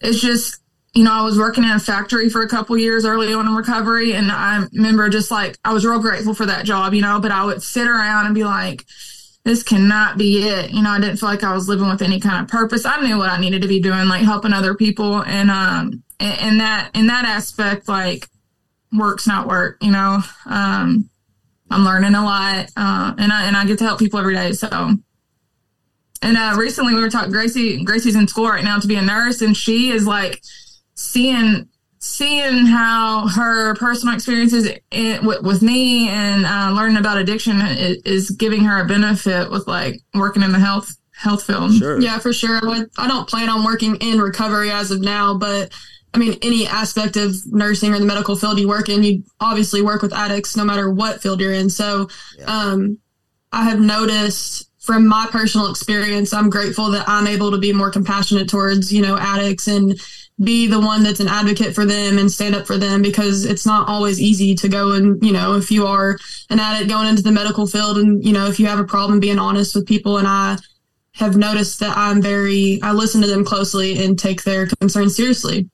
it's 0.00 0.20
just 0.20 0.60
you 0.94 1.04
know 1.04 1.12
I 1.12 1.22
was 1.22 1.38
working 1.38 1.62
in 1.64 1.70
a 1.70 1.78
factory 1.78 2.28
for 2.28 2.42
a 2.42 2.48
couple 2.48 2.76
years 2.76 3.04
early 3.04 3.32
on 3.32 3.46
in 3.46 3.54
recovery, 3.54 4.14
and 4.14 4.30
I 4.30 4.66
remember 4.72 5.08
just 5.08 5.30
like 5.30 5.56
I 5.64 5.72
was 5.72 5.84
real 5.84 6.00
grateful 6.00 6.34
for 6.34 6.46
that 6.46 6.64
job, 6.64 6.94
you 6.94 7.02
know. 7.02 7.20
But 7.20 7.30
I 7.30 7.44
would 7.44 7.62
sit 7.62 7.86
around 7.86 8.26
and 8.26 8.34
be 8.34 8.44
like, 8.44 8.84
"This 9.44 9.62
cannot 9.62 10.18
be 10.18 10.48
it," 10.48 10.72
you 10.72 10.82
know. 10.82 10.90
I 10.90 11.00
didn't 11.00 11.18
feel 11.18 11.28
like 11.28 11.44
I 11.44 11.54
was 11.54 11.68
living 11.68 11.88
with 11.88 12.02
any 12.02 12.18
kind 12.18 12.42
of 12.42 12.50
purpose. 12.50 12.84
I 12.84 13.00
knew 13.00 13.18
what 13.18 13.30
I 13.30 13.38
needed 13.38 13.62
to 13.62 13.68
be 13.68 13.80
doing, 13.80 14.08
like 14.08 14.22
helping 14.22 14.52
other 14.52 14.74
people, 14.74 15.22
and 15.22 15.50
um, 15.50 16.02
in 16.18 16.58
that 16.58 16.90
in 16.94 17.06
that 17.06 17.24
aspect, 17.24 17.88
like 17.88 18.26
work's 18.92 19.28
not 19.28 19.46
work, 19.46 19.78
you 19.80 19.92
know. 19.92 20.20
Um, 20.46 21.08
I'm 21.70 21.84
learning 21.84 22.16
a 22.16 22.24
lot, 22.24 22.66
uh, 22.76 23.14
and 23.16 23.32
I 23.32 23.44
and 23.46 23.56
I 23.56 23.64
get 23.64 23.78
to 23.78 23.84
help 23.84 24.00
people 24.00 24.18
every 24.18 24.34
day, 24.34 24.52
so 24.52 24.96
and 26.22 26.36
uh, 26.36 26.54
recently 26.56 26.94
we 26.94 27.00
were 27.00 27.10
talking. 27.10 27.32
Gracie, 27.32 27.82
Gracie's 27.84 28.16
in 28.16 28.28
school 28.28 28.48
right 28.48 28.64
now 28.64 28.78
to 28.78 28.86
be 28.86 28.96
a 28.96 29.02
nurse, 29.02 29.40
and 29.42 29.56
she 29.56 29.90
is 29.90 30.06
like 30.06 30.42
seeing 30.94 31.68
seeing 32.02 32.66
how 32.66 33.28
her 33.28 33.74
personal 33.74 34.14
experiences 34.14 34.70
in, 34.90 35.24
with, 35.24 35.42
with, 35.42 35.60
me 35.60 36.08
and 36.08 36.46
uh, 36.46 36.72
learning 36.74 36.96
about 36.96 37.18
addiction 37.18 37.60
is, 37.60 37.98
is, 38.06 38.30
giving 38.30 38.64
her 38.64 38.80
a 38.80 38.86
benefit 38.86 39.50
with 39.50 39.66
like 39.66 40.00
working 40.14 40.42
in 40.42 40.50
the 40.50 40.58
health 40.58 40.96
health 41.12 41.42
field. 41.42 41.74
Sure. 41.74 42.00
Yeah, 42.00 42.18
for 42.18 42.32
sure. 42.32 42.60
I 42.96 43.06
don't 43.06 43.28
plan 43.28 43.50
on 43.50 43.64
working 43.64 43.96
in 43.96 44.18
recovery 44.18 44.70
as 44.70 44.90
of 44.90 45.02
now, 45.02 45.34
but 45.34 45.72
I 46.14 46.18
mean, 46.18 46.38
any 46.42 46.66
aspect 46.66 47.16
of 47.16 47.34
nursing 47.46 47.92
or 47.94 47.98
the 47.98 48.06
medical 48.06 48.34
field 48.34 48.58
you 48.58 48.68
work 48.68 48.88
in, 48.88 49.02
you 49.02 49.22
obviously 49.38 49.82
work 49.82 50.02
with 50.02 50.14
addicts 50.14 50.56
no 50.56 50.64
matter 50.64 50.90
what 50.90 51.22
field 51.22 51.40
you're 51.40 51.52
in. 51.52 51.70
So, 51.70 52.08
yeah. 52.38 52.46
um, 52.46 52.98
I 53.52 53.64
have 53.64 53.80
noticed 53.80 54.69
from 54.80 55.06
my 55.06 55.28
personal 55.30 55.70
experience, 55.70 56.32
I'm 56.32 56.48
grateful 56.48 56.90
that 56.92 57.06
I'm 57.06 57.26
able 57.26 57.50
to 57.50 57.58
be 57.58 57.72
more 57.72 57.90
compassionate 57.90 58.48
towards, 58.48 58.92
you 58.92 59.02
know, 59.02 59.16
addicts 59.18 59.68
and 59.68 60.00
be 60.42 60.66
the 60.66 60.80
one 60.80 61.02
that's 61.02 61.20
an 61.20 61.28
advocate 61.28 61.74
for 61.74 61.84
them 61.84 62.16
and 62.16 62.32
stand 62.32 62.54
up 62.54 62.66
for 62.66 62.78
them 62.78 63.02
because 63.02 63.44
it's 63.44 63.66
not 63.66 63.88
always 63.88 64.18
easy 64.18 64.54
to 64.54 64.68
go 64.68 64.92
and, 64.92 65.22
you 65.22 65.32
know, 65.32 65.54
if 65.54 65.70
you 65.70 65.86
are 65.86 66.18
an 66.48 66.58
addict 66.58 66.88
going 66.88 67.06
into 67.06 67.20
the 67.20 67.30
medical 67.30 67.66
field 67.66 67.98
and, 67.98 68.24
you 68.24 68.32
know, 68.32 68.46
if 68.46 68.58
you 68.58 68.66
have 68.66 68.78
a 68.78 68.84
problem 68.84 69.20
being 69.20 69.38
honest 69.38 69.74
with 69.74 69.86
people 69.86 70.16
and 70.16 70.26
I 70.26 70.56
have 71.12 71.36
noticed 71.36 71.80
that 71.80 71.94
I'm 71.94 72.22
very, 72.22 72.80
I 72.82 72.92
listen 72.92 73.20
to 73.20 73.26
them 73.26 73.44
closely 73.44 74.02
and 74.02 74.18
take 74.18 74.44
their 74.44 74.66
concerns 74.66 75.14
seriously. 75.14 75.68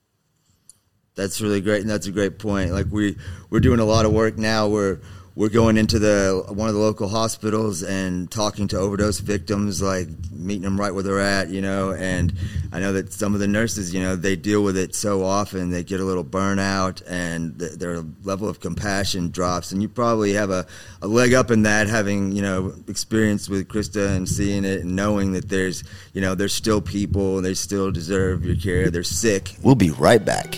that's 1.15 1.39
really 1.41 1.61
great, 1.61 1.81
and 1.81 1.89
that's 1.89 2.07
a 2.07 2.11
great 2.11 2.37
point. 2.37 2.71
Like 2.71 2.87
we 2.91 3.17
we're 3.49 3.59
doing 3.61 3.79
a 3.79 3.85
lot 3.85 4.05
of 4.05 4.11
work 4.11 4.37
now. 4.37 4.67
We're 4.67 4.99
we're 5.37 5.49
going 5.49 5.77
into 5.77 5.99
the 5.99 6.43
one 6.47 6.67
of 6.67 6.73
the 6.73 6.81
local 6.81 7.07
hospitals 7.07 7.83
and 7.83 8.31
talking 8.31 8.67
to 8.69 8.79
overdose 8.79 9.19
victims, 9.19 9.83
like 9.83 10.07
meeting 10.31 10.63
them 10.63 10.79
right 10.79 10.91
where 10.91 11.03
they're 11.03 11.19
at, 11.19 11.49
you 11.49 11.61
know. 11.61 11.91
And 11.91 12.33
I 12.71 12.79
know 12.79 12.93
that 12.93 13.13
some 13.13 13.35
of 13.35 13.39
the 13.39 13.47
nurses, 13.47 13.93
you 13.93 14.01
know, 14.01 14.15
they 14.15 14.35
deal 14.35 14.63
with 14.63 14.75
it 14.75 14.95
so 14.95 15.23
often, 15.23 15.69
they 15.69 15.83
get 15.83 15.99
a 15.99 16.03
little 16.03 16.23
burnout, 16.23 17.03
and 17.07 17.59
th- 17.59 17.73
their 17.73 18.03
level 18.23 18.49
of 18.49 18.59
compassion 18.61 19.29
drops. 19.29 19.71
And 19.71 19.79
you 19.79 19.87
probably 19.87 20.33
have 20.33 20.49
a, 20.49 20.65
a 21.03 21.07
leg 21.07 21.35
up 21.35 21.51
in 21.51 21.61
that, 21.63 21.85
having 21.85 22.31
you 22.31 22.41
know 22.41 22.73
experience 22.87 23.47
with 23.47 23.67
Krista 23.67 24.15
and 24.15 24.27
seeing 24.27 24.65
it 24.65 24.81
and 24.81 24.95
knowing 24.95 25.33
that 25.33 25.49
there's 25.49 25.83
you 26.13 26.21
know 26.21 26.33
there's 26.33 26.55
still 26.55 26.81
people, 26.81 27.43
they 27.43 27.53
still 27.53 27.91
deserve 27.91 28.43
your 28.43 28.55
care, 28.55 28.89
they're 28.89 29.03
sick. 29.03 29.55
We'll 29.61 29.75
be 29.75 29.91
right 29.91 30.25
back. 30.25 30.57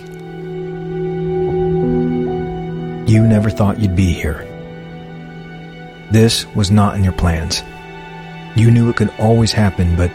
You 3.10 3.28
never 3.28 3.50
thought 3.50 3.82
you'd 3.82 3.98
be 3.98 4.14
here. 4.14 4.49
This 6.12 6.48
was 6.56 6.72
not 6.72 6.96
in 6.96 7.04
your 7.04 7.14
plans. 7.14 7.64
You 8.56 8.72
knew 8.72 8.90
it 8.90 8.96
could 8.96 9.14
always 9.20 9.52
happen, 9.52 9.96
but 9.96 10.12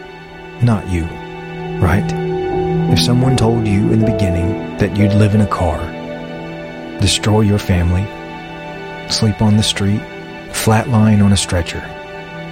not 0.61 0.89
you, 0.89 1.05
right? 1.79 2.03
If 2.91 2.99
someone 2.99 3.37
told 3.37 3.65
you 3.65 3.93
in 3.93 3.99
the 3.99 4.11
beginning 4.11 4.77
that 4.77 4.97
you'd 4.97 5.13
live 5.13 5.33
in 5.33 5.41
a 5.41 5.47
car, 5.47 5.79
destroy 6.99 7.41
your 7.41 7.59
family, 7.59 8.03
sleep 9.09 9.41
on 9.41 9.55
the 9.55 9.63
street, 9.63 10.01
flatline 10.51 11.23
on 11.23 11.31
a 11.31 11.37
stretcher, 11.37 11.83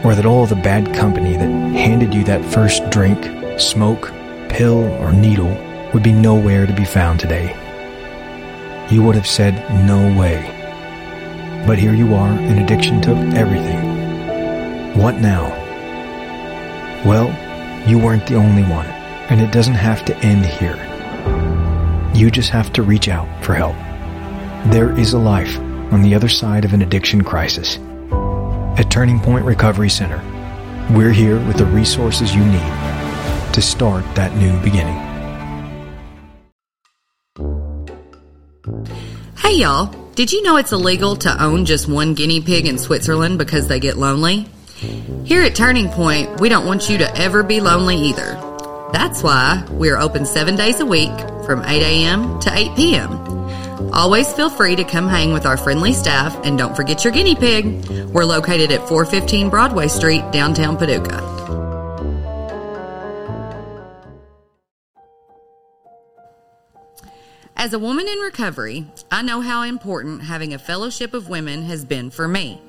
or 0.06 0.16
that 0.16 0.26
all 0.26 0.46
the 0.46 0.56
bad 0.56 0.94
company 0.96 1.34
that 1.34 1.50
handed 1.76 2.14
you 2.14 2.24
that 2.24 2.46
first 2.46 2.90
drink, 2.90 3.60
smoke, 3.60 4.12
pill, 4.48 4.84
or 5.02 5.12
needle 5.12 5.58
would 5.94 6.04
be 6.04 6.14
nowhere 6.14 6.66
to 6.66 6.74
be 6.74 6.86
found 6.86 7.20
today, 7.20 7.54
you 8.90 9.04
would 9.04 9.16
have 9.16 9.28
said 9.28 9.54
no 9.86 10.18
way. 10.18 10.63
But 11.66 11.80
here 11.80 11.94
you 11.94 12.14
are, 12.14 12.30
and 12.30 12.60
addiction 12.60 13.02
took 13.02 13.18
everything. 13.34 14.98
What 14.98 15.16
now? 15.16 15.50
Well, 17.06 17.30
you 17.88 17.98
weren't 17.98 18.28
the 18.28 18.36
only 18.36 18.64
one, 18.64 18.86
and 18.86 19.42
it 19.42 19.52
doesn't 19.52 19.74
have 19.74 20.04
to 20.06 20.18
end 20.18 20.46
here. 20.46 20.76
You 22.14 22.30
just 22.30 22.50
have 22.50 22.72
to 22.74 22.84
reach 22.84 23.08
out 23.08 23.28
for 23.44 23.54
help. 23.54 23.76
There 24.72 24.98
is 25.00 25.14
a 25.14 25.18
life 25.18 25.58
on 25.92 26.02
the 26.02 26.16
other 26.16 26.30
side 26.30 26.66
of 26.66 26.74
an 26.74 26.82
addiction 26.82 27.24
crisis. 27.24 27.78
At 28.78 28.90
Turning 28.90 29.20
Point 29.20 29.46
Recovery 29.46 29.90
Center, 29.90 30.22
we're 30.92 31.12
here 31.12 31.40
with 31.48 31.58
the 31.58 31.66
resources 31.66 32.36
you 32.36 32.44
need 32.44 33.54
to 33.54 33.62
start 33.62 34.04
that 34.16 34.36
new 34.36 34.60
beginning. 34.62 35.00
Hey 39.38 39.56
y'all, 39.58 39.94
did 40.16 40.32
you 40.32 40.44
know 40.44 40.58
it's 40.58 40.72
illegal 40.72 41.16
to 41.18 41.44
own 41.44 41.66
just 41.66 41.88
one 41.88 42.14
guinea 42.14 42.40
pig 42.40 42.68
in 42.68 42.78
Switzerland 42.78 43.40
because 43.40 43.68
they 43.68 43.80
get 43.80 43.98
lonely? 43.98 44.48
Here 45.26 45.42
at 45.42 45.56
Turning 45.56 45.90
Point, 45.90 46.40
we 46.40 46.50
don't 46.50 46.68
want 46.68 46.90
you 46.90 47.00
to 47.00 47.18
ever 47.18 47.42
be 47.42 47.62
lonely 47.62 47.96
either. 47.96 48.34
That's 48.92 49.24
why 49.24 49.66
we're 49.72 49.98
open 49.98 50.26
seven 50.26 50.56
days 50.56 50.80
a 50.80 50.86
week 50.86 51.18
from 51.46 51.64
8 51.66 51.82
a.m. 51.82 52.40
to 52.42 52.56
8 52.56 52.76
p.m. 52.76 53.12
Always 53.92 54.32
feel 54.34 54.52
free 54.52 54.76
to 54.76 54.84
come 54.84 55.08
hang 55.08 55.34
with 55.34 55.48
our 55.48 55.58
friendly 55.58 55.94
staff 55.94 56.36
and 56.46 56.60
don't 56.60 56.76
forget 56.76 57.04
your 57.04 57.14
guinea 57.14 57.36
pig. 57.36 57.84
We're 58.10 58.26
located 58.26 58.72
at 58.72 58.88
415 58.88 59.50
Broadway 59.50 59.88
Street, 59.88 60.24
downtown 60.32 60.78
Paducah. 60.78 61.43
As 67.64 67.72
a 67.72 67.80
woman 67.80 68.10
in 68.10 68.20
recovery, 68.20 68.86
I 69.10 69.22
know 69.22 69.40
how 69.40 69.62
important 69.62 70.22
having 70.22 70.54
a 70.54 70.60
fellowship 70.60 71.14
of 71.14 71.30
women 71.30 71.64
has 71.64 71.86
been 71.86 72.10
for 72.10 72.28
me. 72.28 72.62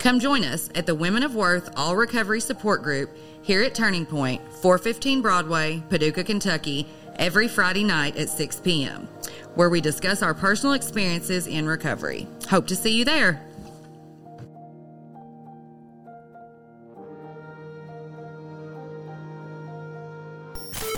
Come 0.00 0.18
join 0.18 0.42
us 0.42 0.68
at 0.74 0.84
the 0.84 0.96
Women 0.96 1.22
of 1.22 1.36
Worth 1.36 1.70
All 1.76 1.94
Recovery 1.94 2.40
Support 2.40 2.82
Group 2.82 3.16
here 3.42 3.62
at 3.62 3.72
Turning 3.72 4.04
Point, 4.04 4.42
415 4.54 5.22
Broadway, 5.22 5.80
Paducah, 5.88 6.24
Kentucky, 6.24 6.88
every 7.20 7.46
Friday 7.46 7.84
night 7.84 8.16
at 8.16 8.28
6 8.28 8.58
p.m., 8.62 9.06
where 9.54 9.70
we 9.70 9.80
discuss 9.80 10.24
our 10.24 10.34
personal 10.34 10.74
experiences 10.74 11.46
in 11.46 11.64
recovery. 11.64 12.26
Hope 12.50 12.66
to 12.66 12.74
see 12.74 12.98
you 12.98 13.04
there. 13.04 13.40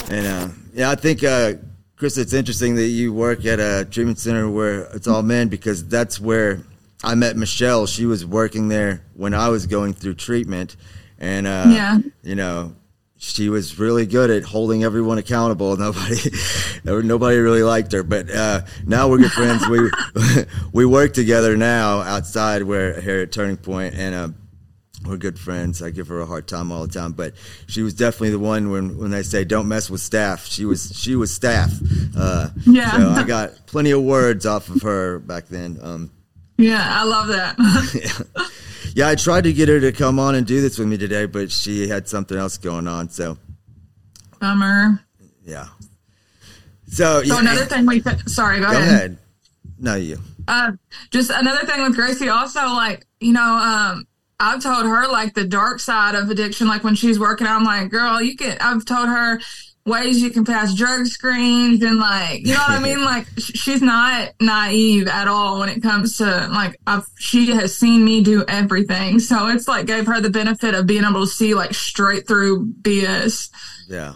And 0.08 0.26
uh, 0.26 0.48
yeah, 0.72 0.90
I 0.90 0.94
think 0.94 1.22
uh, 1.22 1.52
Chris, 1.96 2.18
it's 2.18 2.32
interesting 2.32 2.74
that 2.74 2.86
you 2.88 3.12
work 3.12 3.44
at 3.44 3.60
a 3.60 3.86
treatment 3.88 4.18
center 4.18 4.48
where 4.50 4.82
it's 4.94 5.06
all 5.06 5.22
men 5.22 5.48
because 5.48 5.86
that's 5.86 6.20
where 6.20 6.60
I 7.04 7.14
met 7.14 7.36
Michelle. 7.36 7.86
She 7.86 8.04
was 8.04 8.26
working 8.26 8.68
there 8.68 9.02
when 9.14 9.32
I 9.32 9.48
was 9.48 9.66
going 9.66 9.94
through 9.94 10.14
treatment, 10.14 10.76
and 11.18 11.46
uh, 11.46 11.64
Yeah. 11.68 11.98
you 12.22 12.34
know, 12.34 12.74
she 13.16 13.48
was 13.48 13.78
really 13.78 14.06
good 14.06 14.28
at 14.30 14.42
holding 14.42 14.82
everyone 14.82 15.18
accountable. 15.18 15.76
Nobody, 15.78 16.30
nobody 16.84 17.38
really 17.38 17.62
liked 17.62 17.92
her, 17.92 18.02
but 18.02 18.28
uh, 18.28 18.62
now 18.86 19.08
we're 19.08 19.18
good 19.18 19.32
friends. 19.32 19.66
we 19.68 19.88
we 20.72 20.84
work 20.84 21.12
together 21.14 21.56
now 21.56 22.00
outside 22.00 22.64
where 22.64 23.00
here 23.00 23.20
at 23.20 23.30
Turning 23.32 23.56
Point, 23.56 23.94
and. 23.94 24.14
Uh, 24.14 24.28
we're 25.04 25.16
good 25.16 25.38
friends. 25.38 25.82
I 25.82 25.90
give 25.90 26.08
her 26.08 26.20
a 26.20 26.26
hard 26.26 26.46
time 26.48 26.72
all 26.72 26.86
the 26.86 26.92
time, 26.92 27.12
but 27.12 27.34
she 27.66 27.82
was 27.82 27.94
definitely 27.94 28.30
the 28.30 28.38
one 28.38 28.70
when, 28.70 28.96
when 28.98 29.10
they 29.10 29.22
say 29.22 29.44
don't 29.44 29.68
mess 29.68 29.90
with 29.90 30.00
staff. 30.00 30.44
She 30.46 30.64
was 30.64 30.92
she 30.94 31.14
was 31.16 31.32
staff. 31.32 31.72
Uh, 32.16 32.48
Yeah. 32.66 32.90
So 32.90 33.08
I 33.10 33.22
got 33.24 33.66
plenty 33.66 33.90
of 33.92 34.02
words 34.02 34.46
off 34.46 34.68
of 34.68 34.82
her 34.82 35.18
back 35.18 35.46
then. 35.48 35.78
Um, 35.82 36.10
Yeah, 36.56 36.82
I 36.82 37.04
love 37.04 37.28
that. 37.28 37.56
yeah, 38.94 39.08
I 39.08 39.14
tried 39.14 39.44
to 39.44 39.52
get 39.52 39.68
her 39.68 39.80
to 39.80 39.92
come 39.92 40.18
on 40.18 40.34
and 40.34 40.46
do 40.46 40.60
this 40.60 40.78
with 40.78 40.88
me 40.88 40.96
today, 40.96 41.26
but 41.26 41.50
she 41.50 41.88
had 41.88 42.08
something 42.08 42.36
else 42.38 42.56
going 42.58 42.86
on. 42.88 43.08
So 43.10 43.36
Bummer. 44.40 45.00
yeah. 45.44 45.66
So, 46.88 47.22
So 47.22 47.34
yeah, 47.34 47.40
another 47.40 47.64
thing 47.64 47.86
we 47.86 48.02
sorry, 48.26 48.60
go, 48.60 48.70
Go 48.70 48.78
ahead. 48.78 48.88
ahead. 48.88 49.18
No, 49.78 49.96
you. 49.96 50.18
Uh, 50.46 50.72
just 51.10 51.30
another 51.30 51.66
thing 51.66 51.82
with 51.82 51.94
Gracie, 51.96 52.28
also 52.28 52.60
like 52.66 53.06
you 53.20 53.32
know, 53.32 53.42
um, 53.56 54.06
I've 54.44 54.62
told 54.62 54.84
her 54.84 55.08
like 55.08 55.34
the 55.34 55.46
dark 55.46 55.80
side 55.80 56.14
of 56.14 56.28
addiction. 56.30 56.68
Like 56.68 56.84
when 56.84 56.94
she's 56.94 57.18
working, 57.18 57.46
I'm 57.46 57.64
like, 57.64 57.90
girl, 57.90 58.20
you 58.20 58.36
can. 58.36 58.56
I've 58.60 58.84
told 58.84 59.08
her 59.08 59.40
ways 59.86 60.22
you 60.22 60.30
can 60.30 60.44
pass 60.44 60.74
drug 60.74 61.06
screens 61.06 61.82
and 61.82 61.98
like 61.98 62.40
you 62.40 62.54
know 62.54 62.60
what 62.60 62.70
I 62.70 62.78
mean. 62.80 62.94
Like 63.04 63.26
she's 63.38 63.82
not 63.82 64.32
naive 64.40 65.08
at 65.08 65.28
all 65.28 65.60
when 65.60 65.68
it 65.68 65.82
comes 65.82 66.18
to 66.18 66.24
like 66.24 66.80
I've, 66.86 67.06
she 67.18 67.50
has 67.50 67.76
seen 67.76 68.04
me 68.04 68.22
do 68.22 68.44
everything. 68.48 69.18
So 69.18 69.48
it's 69.48 69.68
like 69.68 69.86
gave 69.86 70.06
her 70.06 70.20
the 70.20 70.30
benefit 70.30 70.74
of 70.74 70.86
being 70.86 71.04
able 71.04 71.20
to 71.20 71.26
see 71.26 71.54
like 71.54 71.74
straight 71.74 72.26
through 72.26 72.66
BS. 72.82 73.50
Yeah. 73.88 74.14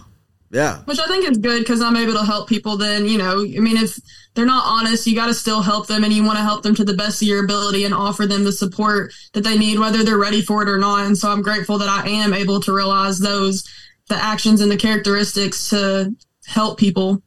Yeah. 0.50 0.78
Which 0.84 0.98
I 0.98 1.06
think 1.06 1.28
is 1.28 1.38
good 1.38 1.58
because 1.60 1.82
I'm 1.82 1.96
able 1.96 2.14
to 2.14 2.24
help 2.24 2.48
people 2.48 2.76
then, 2.76 3.06
you 3.06 3.18
know, 3.18 3.42
I 3.42 3.60
mean, 3.60 3.76
if 3.76 3.98
they're 4.34 4.46
not 4.46 4.64
honest, 4.66 5.06
you 5.06 5.14
got 5.14 5.26
to 5.26 5.34
still 5.34 5.60
help 5.60 5.88
them 5.88 6.04
and 6.04 6.12
you 6.12 6.24
want 6.24 6.38
to 6.38 6.44
help 6.44 6.62
them 6.62 6.74
to 6.76 6.84
the 6.84 6.94
best 6.94 7.20
of 7.20 7.28
your 7.28 7.44
ability 7.44 7.84
and 7.84 7.92
offer 7.92 8.26
them 8.26 8.44
the 8.44 8.52
support 8.52 9.12
that 9.34 9.42
they 9.42 9.58
need, 9.58 9.78
whether 9.78 10.02
they're 10.02 10.18
ready 10.18 10.40
for 10.40 10.62
it 10.62 10.68
or 10.68 10.78
not. 10.78 11.04
And 11.04 11.16
so 11.18 11.30
I'm 11.30 11.42
grateful 11.42 11.76
that 11.78 11.88
I 11.88 12.08
am 12.08 12.32
able 12.32 12.60
to 12.62 12.74
realize 12.74 13.18
those, 13.18 13.68
the 14.08 14.16
actions 14.16 14.60
and 14.60 14.70
the 14.70 14.76
characteristics 14.76 15.68
to 15.70 16.14
help 16.46 16.78
people. 16.78 17.22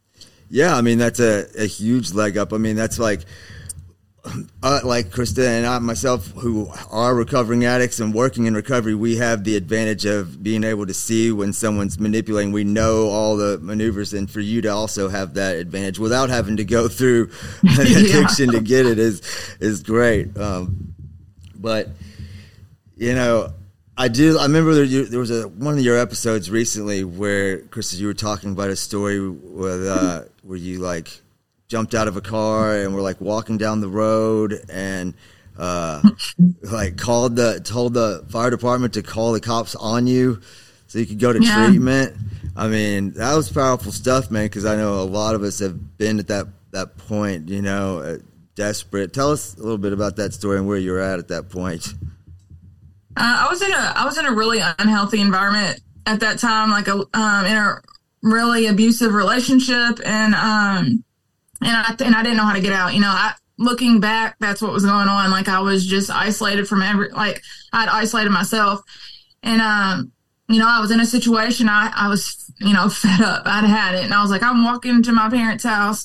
Yeah, 0.50 0.76
I 0.76 0.82
mean 0.82 0.98
that's 0.98 1.20
a, 1.20 1.48
a 1.58 1.66
huge 1.66 2.14
leg 2.14 2.38
up. 2.38 2.54
I 2.54 2.58
mean 2.58 2.76
that's 2.76 2.98
like 2.98 3.22
uh, 4.62 4.80
like 4.84 5.10
Krista 5.10 5.48
and 5.48 5.66
I 5.66 5.80
myself 5.80 6.28
who 6.32 6.72
are 6.92 7.16
recovering 7.16 7.66
addicts 7.66 8.00
and 8.00 8.14
working 8.14 8.46
in 8.46 8.54
recovery, 8.54 8.94
we 8.94 9.18
have 9.18 9.44
the 9.44 9.56
advantage 9.56 10.06
of 10.06 10.44
being 10.44 10.64
able 10.64 10.86
to 10.86 10.94
see 10.94 11.32
when 11.32 11.54
someone's 11.54 12.00
manipulating. 12.00 12.52
We 12.52 12.64
know 12.64 13.08
all 13.08 13.36
the 13.36 13.58
maneuvers, 13.60 14.14
and 14.14 14.30
for 14.30 14.40
you 14.40 14.62
to 14.62 14.70
also 14.70 15.10
have 15.10 15.34
that 15.36 15.58
advantage 15.58 15.98
without 15.98 16.30
having 16.30 16.58
to 16.58 16.64
go 16.64 16.88
through 16.88 17.32
an 17.64 17.82
addiction 17.82 18.52
to 18.52 18.62
get 18.62 18.86
it 18.86 19.00
is 19.00 19.22
is 19.60 19.82
great. 19.82 20.38
Um, 20.38 20.94
but 21.56 21.90
you 22.96 23.16
know, 23.16 23.54
I 23.98 24.08
do. 24.08 24.38
I 24.38 24.44
remember 24.44 24.76
there, 24.76 24.84
you, 24.84 25.06
there 25.06 25.20
was 25.20 25.32
a 25.32 25.48
one 25.48 25.78
of 25.78 25.84
your 25.84 25.98
episodes 25.98 26.52
recently 26.52 27.04
where 27.04 27.60
Krista, 27.60 27.98
you 27.98 28.08
were 28.08 28.14
talking 28.14 28.52
about 28.52 28.70
a 28.70 28.76
story 28.76 29.28
with 29.30 29.88
uh, 29.88 30.24
where 30.44 30.58
you 30.58 30.80
like 30.80 31.22
jumped 31.72 31.96
out 31.96 32.10
of 32.10 32.18
a 32.18 32.22
car 32.22 32.76
and 32.76 32.94
were 32.94 33.00
like 33.02 33.22
walking 33.22 33.58
down 33.58 33.80
the 33.80 33.88
road 33.88 34.60
and 34.70 35.14
uh, 35.58 36.02
like 36.64 36.98
called 36.98 37.38
the 37.38 37.62
told 37.64 37.94
the 37.94 38.26
fire 38.30 38.50
department 38.50 38.94
to 38.96 39.02
call 39.02 39.32
the 39.32 39.40
cops 39.40 39.74
on 39.76 40.06
you 40.06 40.42
so 40.88 41.00
you 41.00 41.06
could 41.06 41.18
go 41.20 41.32
to 41.32 41.42
Yeah. 41.42 41.68
treatment. 41.68 42.18
I 42.58 42.68
mean, 42.68 43.14
that 43.14 43.34
was 43.36 43.50
powerful 43.50 43.94
stuff, 43.94 44.30
man. 44.30 44.46
Because 44.48 44.66
I 44.66 44.76
know 44.76 44.96
a 45.00 45.08
lot 45.08 45.34
of 45.34 45.44
us 45.44 45.60
have 45.60 45.98
been 45.98 46.20
at 46.20 46.28
that 46.28 46.48
that 46.72 46.98
point. 46.98 47.48
You 47.48 47.62
know, 47.62 48.00
uh, 48.00 48.18
desperate. 48.56 49.14
Tell 49.14 49.32
us 49.32 49.56
a 49.56 49.62
little 49.62 49.78
bit 49.78 49.94
about 49.94 50.18
that 50.18 50.34
story 50.34 50.58
and 50.58 50.68
where 50.68 50.78
you 50.78 50.92
were 50.92 51.00
at 51.00 51.20
at 51.20 51.30
that 51.30 51.50
point. 51.50 51.94
Uh, 53.16 53.46
I 53.46 53.48
was 53.50 53.62
in 53.62 53.72
a 53.72 53.94
I 53.96 54.04
was 54.04 54.18
in 54.18 54.26
a 54.26 54.34
really 54.34 54.60
unhealthy 54.80 55.22
environment 55.22 55.80
at 56.06 56.20
that 56.20 56.38
time, 56.40 56.70
like 56.70 56.90
a 56.90 56.96
um, 57.14 57.46
in 57.46 57.56
a 57.56 57.80
really 58.24 58.68
abusive 58.68 59.14
relationship, 59.14 60.00
and 60.06 60.36
um, 60.36 61.04
and 61.62 61.72
I 61.72 61.96
and 62.06 62.16
I 62.16 62.24
didn't 62.24 62.38
know 62.38 62.46
how 62.46 62.54
to 62.54 62.62
get 62.62 62.74
out. 62.74 62.94
You 62.94 63.02
know, 63.02 63.10
I 63.10 63.34
looking 63.58 64.00
back, 64.00 64.36
that's 64.40 64.62
what 64.62 64.74
was 64.74 64.86
going 64.86 65.08
on. 65.08 65.32
Like 65.32 65.48
I 65.48 65.60
was 65.60 65.86
just 65.86 66.10
isolated 66.10 66.68
from 66.68 66.82
every 66.82 67.10
like 67.10 67.42
I'd 67.72 67.90
isolated 67.90 68.32
myself, 68.32 68.82
and 69.44 69.62
um, 69.62 70.12
you 70.50 70.60
know, 70.60 70.68
I 70.68 70.80
was 70.80 70.92
in 70.92 71.00
a 71.00 71.06
situation 71.06 71.70
I 71.70 71.92
I 71.96 72.08
was 72.08 72.52
you 72.60 72.74
know 72.74 72.90
fed 72.90 73.22
up. 73.22 73.44
I'd 73.46 73.66
had 73.66 73.96
it, 73.96 74.04
and 74.04 74.14
I 74.14 74.22
was 74.22 74.32
like, 74.32 74.44
I'm 74.44 74.66
walking 74.66 75.04
to 75.04 75.12
my 75.12 75.30
parents' 75.30 75.64
house, 75.64 76.04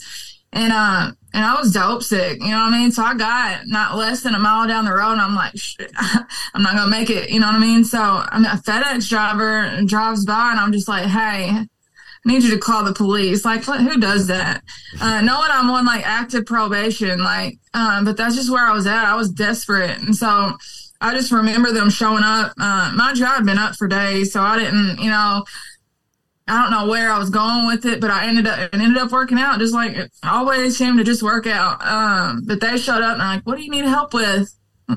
and 0.52 0.72
uh, 0.72 1.12
and 1.32 1.44
I 1.44 1.58
was 1.58 1.72
dope 1.72 2.02
sick. 2.02 2.40
You 2.40 2.50
know 2.50 2.64
what 2.64 2.74
I 2.74 2.78
mean? 2.78 2.92
So 2.92 3.02
I 3.02 3.14
got 3.14 3.66
not 3.66 3.96
less 3.96 4.22
than 4.22 4.34
a 4.34 4.38
mile 4.38 4.68
down 4.68 4.84
the 4.84 4.92
road, 4.92 5.12
and 5.12 5.20
I'm 5.20 5.34
like, 5.34 5.54
I'm 6.54 6.62
not 6.62 6.74
gonna 6.74 6.90
make 6.90 7.10
it. 7.10 7.30
You 7.30 7.40
know 7.40 7.46
what 7.46 7.56
I 7.56 7.60
mean? 7.60 7.84
So 7.84 7.98
I'm 7.98 8.44
a 8.44 8.60
FedEx 8.64 9.08
driver 9.08 9.82
drives 9.86 10.26
by, 10.26 10.50
and 10.50 10.60
I'm 10.60 10.72
just 10.72 10.88
like, 10.88 11.06
hey 11.06 11.66
need 12.26 12.42
you 12.42 12.50
to 12.50 12.58
call 12.58 12.84
the 12.84 12.92
police. 12.92 13.44
Like, 13.44 13.64
who 13.64 13.98
does 13.98 14.26
that? 14.26 14.62
Uh, 15.00 15.20
knowing 15.22 15.48
I'm 15.50 15.70
on 15.70 15.86
like 15.86 16.06
active 16.06 16.44
probation, 16.44 17.20
like, 17.22 17.58
um, 17.72 18.04
but 18.04 18.16
that's 18.16 18.34
just 18.34 18.50
where 18.50 18.66
I 18.66 18.72
was 18.72 18.86
at. 18.86 19.04
I 19.04 19.14
was 19.14 19.30
desperate. 19.30 19.98
And 19.98 20.14
so 20.14 20.56
I 21.00 21.14
just 21.14 21.30
remember 21.30 21.72
them 21.72 21.90
showing 21.90 22.24
up. 22.24 22.52
Uh, 22.58 22.92
my 22.94 23.12
jaw 23.14 23.36
had 23.36 23.46
been 23.46 23.58
up 23.58 23.76
for 23.76 23.86
days. 23.86 24.32
So 24.32 24.40
I 24.40 24.58
didn't, 24.58 24.98
you 24.98 25.10
know, 25.10 25.44
I 26.48 26.62
don't 26.62 26.70
know 26.70 26.88
where 26.90 27.10
I 27.10 27.18
was 27.18 27.30
going 27.30 27.66
with 27.66 27.84
it, 27.86 28.00
but 28.00 28.10
I 28.10 28.26
ended 28.26 28.46
up, 28.46 28.70
and 28.72 28.82
ended 28.82 28.98
up 28.98 29.10
working 29.10 29.38
out 29.38 29.58
just 29.58 29.74
like 29.74 29.96
it 29.96 30.12
always 30.22 30.76
seemed 30.76 30.98
to 30.98 31.04
just 31.04 31.22
work 31.22 31.46
out. 31.46 31.84
Um, 31.84 32.42
but 32.44 32.60
they 32.60 32.76
showed 32.76 33.02
up 33.02 33.14
and 33.14 33.22
I'm 33.22 33.36
like, 33.36 33.46
what 33.46 33.56
do 33.56 33.64
you 33.64 33.70
need 33.70 33.84
help 33.84 34.14
with? 34.14 34.52
you 34.88 34.96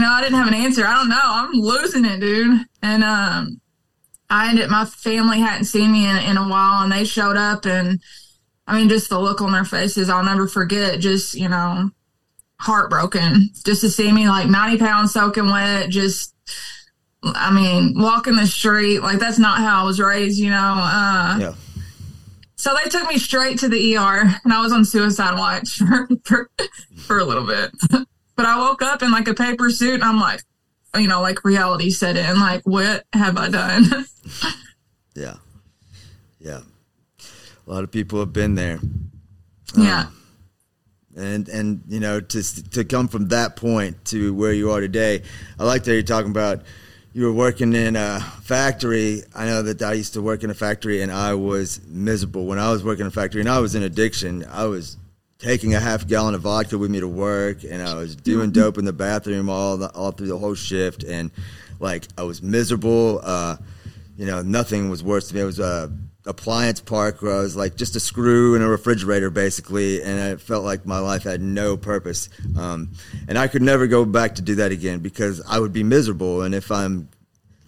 know, 0.00 0.08
I 0.08 0.20
didn't 0.22 0.38
have 0.38 0.48
an 0.48 0.54
answer. 0.54 0.86
I 0.86 0.94
don't 0.94 1.08
know. 1.08 1.20
I'm 1.22 1.52
losing 1.52 2.04
it, 2.04 2.20
dude. 2.20 2.60
And, 2.82 3.04
um, 3.04 3.60
I 4.32 4.48
ended 4.48 4.70
my 4.70 4.86
family 4.86 5.40
hadn't 5.40 5.66
seen 5.66 5.92
me 5.92 6.08
in, 6.08 6.16
in 6.16 6.36
a 6.38 6.48
while 6.48 6.82
and 6.82 6.90
they 6.90 7.04
showed 7.04 7.36
up 7.36 7.66
and 7.66 8.00
I 8.66 8.78
mean 8.78 8.88
just 8.88 9.10
the 9.10 9.18
look 9.18 9.42
on 9.42 9.52
their 9.52 9.66
faces 9.66 10.08
I'll 10.08 10.24
never 10.24 10.48
forget 10.48 11.00
just 11.00 11.34
you 11.34 11.50
know 11.50 11.90
heartbroken 12.58 13.50
just 13.64 13.82
to 13.82 13.90
see 13.90 14.10
me 14.10 14.28
like 14.28 14.48
90 14.48 14.78
pounds 14.78 15.12
soaking 15.12 15.50
wet 15.50 15.90
just 15.90 16.34
I 17.22 17.52
mean 17.52 17.94
walking 17.94 18.36
the 18.36 18.46
street 18.46 19.00
like 19.00 19.18
that's 19.18 19.38
not 19.38 19.58
how 19.58 19.82
I 19.82 19.84
was 19.84 20.00
raised 20.00 20.38
you 20.38 20.48
know 20.48 20.56
uh, 20.56 21.36
yeah. 21.38 21.54
so 22.56 22.74
they 22.82 22.88
took 22.88 23.06
me 23.08 23.18
straight 23.18 23.58
to 23.58 23.68
the 23.68 23.96
ER 23.98 24.22
and 24.44 24.52
I 24.52 24.62
was 24.62 24.72
on 24.72 24.86
suicide 24.86 25.38
watch 25.38 25.76
for, 25.76 26.08
for, 26.24 26.50
for 26.96 27.18
a 27.18 27.24
little 27.24 27.46
bit. 27.46 27.70
But 28.34 28.46
I 28.46 28.58
woke 28.58 28.80
up 28.80 29.02
in 29.02 29.10
like 29.10 29.28
a 29.28 29.34
paper 29.34 29.68
suit 29.68 29.94
and 29.94 30.04
I'm 30.04 30.18
like 30.18 30.42
you 30.96 31.08
know, 31.08 31.20
like 31.22 31.44
reality 31.44 31.90
set 31.90 32.16
in. 32.16 32.38
Like, 32.38 32.62
what 32.64 33.04
have 33.12 33.36
I 33.36 33.48
done? 33.48 33.84
yeah. 35.14 35.34
Yeah. 36.38 36.60
A 37.66 37.70
lot 37.70 37.84
of 37.84 37.90
people 37.90 38.18
have 38.20 38.32
been 38.32 38.54
there. 38.54 38.80
Yeah. 39.76 40.00
Um, 40.00 40.18
and 41.14 41.48
and 41.50 41.82
you 41.88 42.00
know 42.00 42.20
to 42.20 42.70
to 42.70 42.84
come 42.84 43.06
from 43.06 43.28
that 43.28 43.54
point 43.56 44.02
to 44.06 44.34
where 44.34 44.52
you 44.52 44.70
are 44.70 44.80
today, 44.80 45.22
I 45.58 45.64
like 45.64 45.84
that 45.84 45.92
you're 45.92 46.02
talking 46.02 46.30
about 46.30 46.62
you 47.12 47.26
were 47.26 47.32
working 47.32 47.74
in 47.74 47.96
a 47.96 48.20
factory. 48.42 49.22
I 49.34 49.44
know 49.44 49.62
that 49.62 49.82
I 49.82 49.92
used 49.92 50.14
to 50.14 50.22
work 50.22 50.42
in 50.42 50.50
a 50.50 50.54
factory 50.54 51.02
and 51.02 51.12
I 51.12 51.34
was 51.34 51.80
miserable 51.86 52.46
when 52.46 52.58
I 52.58 52.72
was 52.72 52.82
working 52.82 53.02
in 53.02 53.08
a 53.08 53.10
factory 53.10 53.40
and 53.40 53.50
I 53.50 53.58
was 53.58 53.74
in 53.74 53.82
addiction. 53.82 54.44
I 54.50 54.64
was 54.64 54.96
taking 55.42 55.74
a 55.74 55.80
half 55.80 56.06
gallon 56.06 56.34
of 56.34 56.42
vodka 56.42 56.78
with 56.78 56.90
me 56.90 57.00
to 57.00 57.08
work, 57.08 57.64
and 57.64 57.82
I 57.82 57.94
was 57.94 58.14
doing 58.14 58.50
mm-hmm. 58.50 58.60
dope 58.60 58.78
in 58.78 58.84
the 58.84 58.92
bathroom 58.92 59.50
all 59.50 59.76
the, 59.76 59.90
all 59.90 60.12
through 60.12 60.28
the 60.28 60.38
whole 60.38 60.54
shift, 60.54 61.02
and 61.02 61.30
like 61.80 62.06
I 62.16 62.22
was 62.22 62.42
miserable. 62.42 63.20
Uh, 63.22 63.56
you 64.16 64.26
know, 64.26 64.40
nothing 64.42 64.88
was 64.88 65.02
worse 65.02 65.28
to 65.28 65.34
me. 65.34 65.40
It 65.40 65.44
was 65.44 65.58
a 65.58 65.92
appliance 66.24 66.80
park 66.80 67.20
where 67.20 67.34
I 67.34 67.40
was 67.40 67.56
like 67.56 67.74
just 67.76 67.96
a 67.96 68.00
screw 68.00 68.54
in 68.54 68.62
a 68.62 68.68
refrigerator 68.68 69.30
basically, 69.30 70.00
and 70.02 70.18
it 70.18 70.40
felt 70.40 70.64
like 70.64 70.86
my 70.86 71.00
life 71.00 71.24
had 71.24 71.40
no 71.40 71.76
purpose. 71.76 72.28
Um, 72.56 72.92
and 73.26 73.36
I 73.36 73.48
could 73.48 73.62
never 73.62 73.88
go 73.88 74.04
back 74.04 74.36
to 74.36 74.42
do 74.42 74.54
that 74.56 74.70
again 74.70 75.00
because 75.00 75.42
I 75.48 75.58
would 75.58 75.72
be 75.72 75.82
miserable. 75.82 76.42
And 76.42 76.54
if 76.54 76.70
I'm 76.70 77.08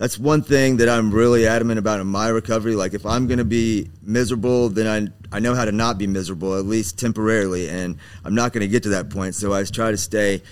that's 0.04 0.18
one 0.18 0.42
thing 0.42 0.76
that 0.76 0.88
I'm 0.90 1.10
really 1.10 1.46
adamant 1.46 1.78
about 1.78 1.98
in 1.98 2.06
my 2.06 2.28
recovery. 2.28 2.76
Like 2.76 2.92
if 2.92 3.06
I'm 3.06 3.26
going 3.26 3.38
to 3.38 3.44
be 3.46 3.88
miserable, 4.02 4.68
then 4.68 4.86
I 4.86 5.34
I 5.34 5.40
know 5.40 5.54
how 5.54 5.64
to 5.64 5.72
not 5.72 5.96
be 5.96 6.06
miserable 6.06 6.58
at 6.58 6.66
least 6.66 6.98
temporarily, 6.98 7.70
and 7.70 7.96
I'm 8.22 8.34
not 8.34 8.52
going 8.52 8.60
to 8.60 8.68
get 8.68 8.82
to 8.82 8.90
that 8.90 9.08
point. 9.08 9.34
So 9.34 9.54
I 9.54 9.64
try 9.64 9.92
to 9.92 9.96
stay 9.96 10.42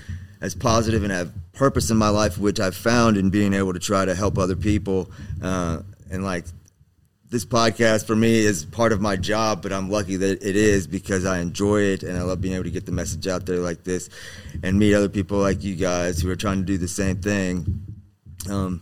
as 0.40 0.54
positive 0.54 1.02
and 1.02 1.12
have 1.12 1.34
purpose 1.52 1.90
in 1.90 1.98
my 1.98 2.08
life, 2.08 2.38
which 2.38 2.60
I've 2.60 2.74
found 2.74 3.18
in 3.18 3.28
being 3.28 3.52
able 3.52 3.74
to 3.74 3.78
try 3.78 4.06
to 4.06 4.14
help 4.14 4.38
other 4.38 4.56
people. 4.56 5.10
Uh, 5.42 5.82
and 6.10 6.24
like 6.24 6.46
this 7.28 7.44
podcast 7.44 8.06
for 8.06 8.16
me 8.16 8.38
is 8.38 8.64
part 8.64 8.90
of 8.90 9.02
my 9.02 9.16
job, 9.16 9.60
but 9.60 9.70
I'm 9.70 9.90
lucky 9.90 10.16
that 10.16 10.42
it 10.42 10.56
is 10.56 10.86
because 10.86 11.26
I 11.26 11.40
enjoy 11.40 11.82
it 11.82 12.04
and 12.04 12.16
I 12.16 12.22
love 12.22 12.40
being 12.40 12.54
able 12.54 12.64
to 12.64 12.70
get 12.70 12.86
the 12.86 12.92
message 12.92 13.26
out 13.26 13.44
there 13.44 13.58
like 13.58 13.84
this 13.84 14.08
and 14.62 14.78
meet 14.78 14.94
other 14.94 15.10
people 15.10 15.36
like 15.36 15.62
you 15.62 15.76
guys 15.76 16.22
who 16.22 16.30
are 16.30 16.36
trying 16.36 16.60
to 16.60 16.64
do 16.64 16.78
the 16.78 16.88
same 16.88 17.20
thing. 17.20 17.84
Um, 18.48 18.80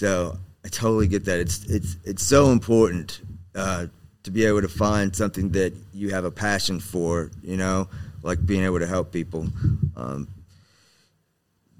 so 0.00 0.38
I 0.64 0.68
totally 0.68 1.08
get 1.08 1.26
that. 1.26 1.40
It's 1.40 1.62
it's 1.66 1.96
it's 2.04 2.22
so 2.22 2.52
important 2.52 3.20
uh, 3.54 3.88
to 4.22 4.30
be 4.30 4.46
able 4.46 4.62
to 4.62 4.68
find 4.68 5.14
something 5.14 5.50
that 5.50 5.74
you 5.92 6.08
have 6.08 6.24
a 6.24 6.30
passion 6.30 6.80
for. 6.80 7.30
You 7.42 7.58
know, 7.58 7.86
like 8.22 8.44
being 8.44 8.64
able 8.64 8.78
to 8.78 8.86
help 8.86 9.12
people. 9.12 9.48
Um, 9.96 10.26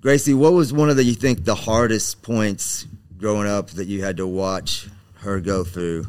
Gracie, 0.03 0.35
what 0.35 0.53
was 0.53 0.71
one 0.71 0.91
of 0.91 0.97
the 0.97 1.05
you 1.05 1.15
think 1.15 1.47
the 1.47 1.55
hardest 1.55 2.21
points 2.21 2.87
growing 3.17 3.49
up 3.49 3.71
that 3.71 3.87
you 3.87 4.03
had 4.05 4.19
to 4.19 4.27
watch 4.27 4.87
her 5.21 5.41
go 5.41 5.65
through? 5.65 6.05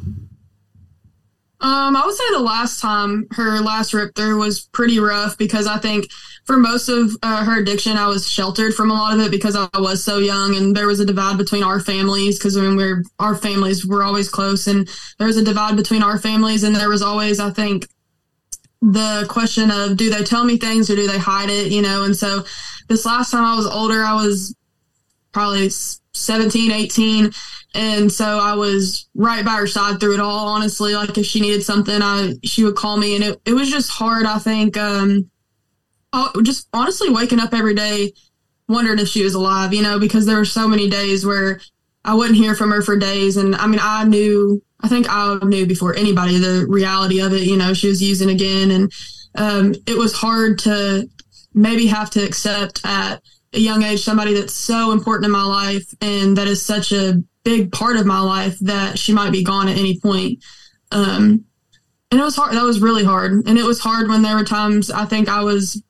Um, 1.61 1.95
I 1.95 2.03
would 2.03 2.15
say 2.15 2.23
the 2.31 2.39
last 2.39 2.81
time 2.81 3.27
her 3.31 3.59
last 3.59 3.93
rip 3.93 4.15
through 4.15 4.39
was 4.39 4.61
pretty 4.71 4.99
rough 4.99 5.37
because 5.37 5.67
I 5.67 5.77
think 5.77 6.07
for 6.45 6.57
most 6.57 6.89
of 6.89 7.15
uh, 7.21 7.45
her 7.45 7.59
addiction, 7.59 7.97
I 7.97 8.07
was 8.07 8.27
sheltered 8.27 8.73
from 8.73 8.89
a 8.89 8.95
lot 8.95 9.13
of 9.13 9.23
it 9.23 9.29
because 9.29 9.55
I 9.55 9.67
was 9.75 10.03
so 10.03 10.17
young 10.17 10.55
and 10.55 10.75
there 10.75 10.87
was 10.87 10.99
a 10.99 11.05
divide 11.05 11.37
between 11.37 11.61
our 11.61 11.79
families 11.79 12.39
because 12.39 12.57
I 12.57 12.61
mean 12.61 12.77
we're 12.77 13.03
our 13.19 13.35
families 13.35 13.85
were 13.85 14.03
always 14.03 14.27
close 14.27 14.65
and 14.65 14.89
there 15.19 15.27
was 15.27 15.37
a 15.37 15.43
divide 15.43 15.75
between 15.75 16.01
our 16.01 16.17
families 16.17 16.63
and 16.63 16.75
there 16.75 16.89
was 16.89 17.03
always 17.03 17.39
I 17.39 17.51
think 17.51 17.87
the 18.81 19.27
question 19.29 19.69
of 19.69 19.97
do 19.97 20.09
they 20.09 20.23
tell 20.23 20.43
me 20.43 20.57
things 20.57 20.89
or 20.89 20.95
do 20.95 21.05
they 21.05 21.19
hide 21.19 21.51
it 21.51 21.71
you 21.71 21.83
know? 21.83 22.05
And 22.05 22.17
so 22.17 22.43
this 22.89 23.05
last 23.05 23.29
time 23.29 23.45
I 23.45 23.55
was 23.55 23.67
older 23.67 24.03
I 24.03 24.15
was 24.15 24.55
probably 25.31 25.69
17 25.69 26.71
18 26.71 27.31
and 27.73 28.11
so 28.11 28.25
I 28.25 28.53
was 28.55 29.07
right 29.15 29.45
by 29.45 29.51
her 29.53 29.67
side 29.67 29.99
through 29.99 30.15
it 30.15 30.19
all. 30.19 30.47
Honestly, 30.47 30.93
like 30.93 31.17
if 31.17 31.25
she 31.25 31.39
needed 31.39 31.63
something, 31.63 32.01
I 32.01 32.33
she 32.43 32.63
would 32.63 32.75
call 32.75 32.97
me, 32.97 33.15
and 33.15 33.23
it 33.23 33.41
it 33.45 33.53
was 33.53 33.69
just 33.69 33.89
hard. 33.89 34.25
I 34.25 34.39
think, 34.39 34.77
um, 34.77 35.29
oh, 36.11 36.31
just 36.43 36.67
honestly 36.73 37.09
waking 37.09 37.39
up 37.39 37.53
every 37.53 37.73
day, 37.73 38.13
wondering 38.67 38.99
if 38.99 39.07
she 39.07 39.23
was 39.23 39.35
alive. 39.35 39.73
You 39.73 39.83
know, 39.83 39.99
because 39.99 40.25
there 40.25 40.37
were 40.37 40.45
so 40.45 40.67
many 40.67 40.89
days 40.89 41.25
where 41.25 41.61
I 42.03 42.13
wouldn't 42.13 42.37
hear 42.37 42.55
from 42.55 42.71
her 42.71 42.81
for 42.81 42.97
days, 42.97 43.37
and 43.37 43.55
I 43.55 43.67
mean, 43.67 43.79
I 43.81 44.03
knew. 44.03 44.61
I 44.83 44.87
think 44.87 45.05
I 45.07 45.37
knew 45.43 45.67
before 45.67 45.95
anybody 45.95 46.39
the 46.39 46.65
reality 46.67 47.21
of 47.21 47.33
it. 47.33 47.43
You 47.43 47.55
know, 47.55 47.73
she 47.73 47.87
was 47.87 48.01
using 48.01 48.31
again, 48.31 48.71
and 48.71 48.91
um, 49.35 49.75
it 49.85 49.95
was 49.95 50.11
hard 50.13 50.57
to 50.59 51.07
maybe 51.53 51.85
have 51.87 52.09
to 52.09 52.23
accept 52.23 52.81
at 52.83 53.21
a 53.53 53.59
young 53.59 53.83
age 53.83 54.01
somebody 54.01 54.33
that's 54.33 54.55
so 54.55 54.91
important 54.91 55.25
in 55.25 55.31
my 55.31 55.43
life 55.43 55.93
and 56.01 56.37
that 56.37 56.47
is 56.47 56.65
such 56.65 56.91
a 56.93 57.21
big 57.43 57.71
part 57.71 57.97
of 57.97 58.05
my 58.05 58.19
life 58.19 58.57
that 58.59 58.99
she 58.99 59.13
might 59.13 59.31
be 59.31 59.43
gone 59.43 59.67
at 59.67 59.77
any 59.77 59.99
point. 59.99 60.43
Um, 60.91 61.45
and 62.11 62.19
it 62.19 62.23
was 62.23 62.35
hard. 62.35 62.53
That 62.53 62.63
was 62.63 62.81
really 62.81 63.03
hard. 63.03 63.47
And 63.47 63.57
it 63.57 63.63
was 63.63 63.79
hard 63.79 64.09
when 64.09 64.21
there 64.21 64.35
were 64.35 64.43
times 64.43 64.91
I 64.91 65.05
think 65.05 65.29
I 65.29 65.43
was 65.43 65.81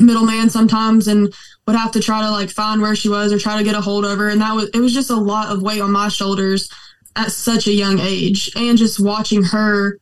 middleman 0.00 0.50
sometimes 0.50 1.06
and 1.06 1.32
would 1.66 1.76
have 1.76 1.92
to 1.92 2.00
try 2.00 2.20
to 2.20 2.30
like 2.30 2.50
find 2.50 2.82
where 2.82 2.96
she 2.96 3.08
was 3.08 3.32
or 3.32 3.38
try 3.38 3.56
to 3.56 3.64
get 3.64 3.76
a 3.76 3.80
hold 3.80 4.04
of 4.04 4.18
her. 4.18 4.28
And 4.28 4.40
that 4.40 4.54
was, 4.54 4.68
it 4.70 4.80
was 4.80 4.92
just 4.92 5.10
a 5.10 5.16
lot 5.16 5.52
of 5.52 5.62
weight 5.62 5.80
on 5.80 5.92
my 5.92 6.08
shoulders 6.08 6.68
at 7.16 7.30
such 7.30 7.66
a 7.68 7.72
young 7.72 8.00
age. 8.00 8.50
And 8.56 8.76
just 8.76 8.98
watching 8.98 9.44
her 9.44 10.00